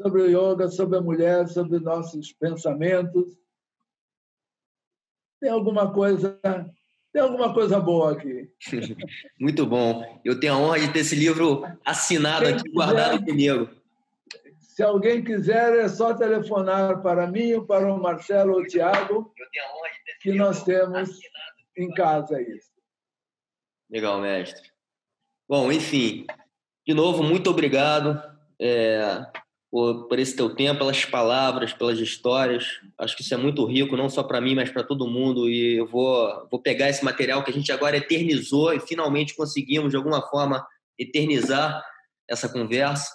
[0.01, 3.41] sobre o yoga, sobre a mulher, sobre nossos pensamentos.
[5.43, 6.39] Tem alguma coisa,
[7.12, 8.48] tem alguma coisa boa aqui.
[9.40, 10.20] Muito bom.
[10.24, 13.69] Eu tenho a honra de ter esse livro assinado Quem aqui, quiser, guardado comigo.
[14.60, 19.35] Se alguém quiser, é só telefonar para mim, para o Marcelo ou o Tiago,
[20.20, 21.19] que nós temos
[21.77, 22.70] em casa isso.
[23.90, 24.70] Legal, mestre.
[25.48, 26.24] Bom, enfim,
[26.86, 28.23] de novo, muito obrigado
[28.60, 29.27] é,
[29.73, 32.78] por, por, esse teu tempo, pelas palavras, pelas histórias.
[32.99, 35.49] Acho que isso é muito rico, não só para mim, mas para todo mundo.
[35.49, 39.89] E eu vou, vou pegar esse material que a gente agora eternizou e finalmente conseguimos,
[39.89, 40.62] de alguma forma,
[40.99, 41.82] eternizar
[42.28, 43.11] essa conversa.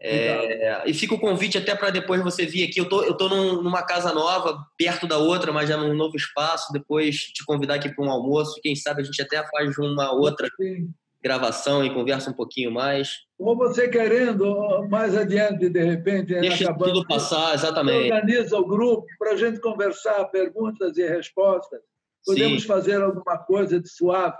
[0.00, 2.78] É, e fica o convite até para depois você vir aqui.
[2.78, 6.16] Eu tô, eu tô num, numa casa nova, perto da outra, mas já num novo
[6.16, 6.72] espaço.
[6.72, 8.60] Depois te convidar aqui para um almoço.
[8.62, 10.94] Quem sabe a gente até faz uma outra Sim.
[11.26, 13.26] Gravação e conversa um pouquinho mais.
[13.36, 18.12] Ou você querendo, mais adiante, de repente, Deixa acabando, tudo passar, exatamente.
[18.12, 21.80] Organiza o grupo para a gente conversar, perguntas e respostas.
[22.24, 22.68] Podemos Sim.
[22.68, 24.38] fazer alguma coisa de suave.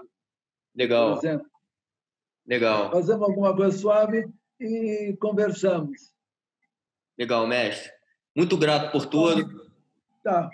[0.77, 1.11] Legal.
[1.11, 1.47] Por exemplo.
[2.47, 2.93] Legal.
[2.93, 4.29] Fazemos alguma coisa suave
[4.61, 6.15] e conversamos.
[7.19, 7.91] Legal, mestre.
[8.37, 9.67] Muito grato por tudo.
[10.23, 10.49] Tá.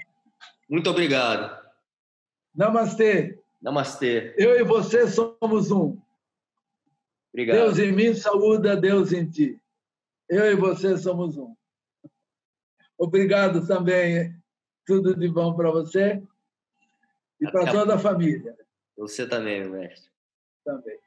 [0.68, 1.60] Muito obrigado.
[2.54, 3.38] Namastê.
[3.60, 4.34] Namastê.
[4.38, 6.02] Eu e você somos um.
[7.32, 7.56] Obrigado.
[7.56, 9.60] Deus em mim saúda, Deus em ti.
[10.28, 11.54] Eu e você somos um.
[12.98, 14.34] Obrigado também.
[14.86, 16.22] Tudo de bom para você
[17.40, 18.56] e para toda a família.
[18.96, 20.10] Você também, mestre.
[20.64, 20.98] Também.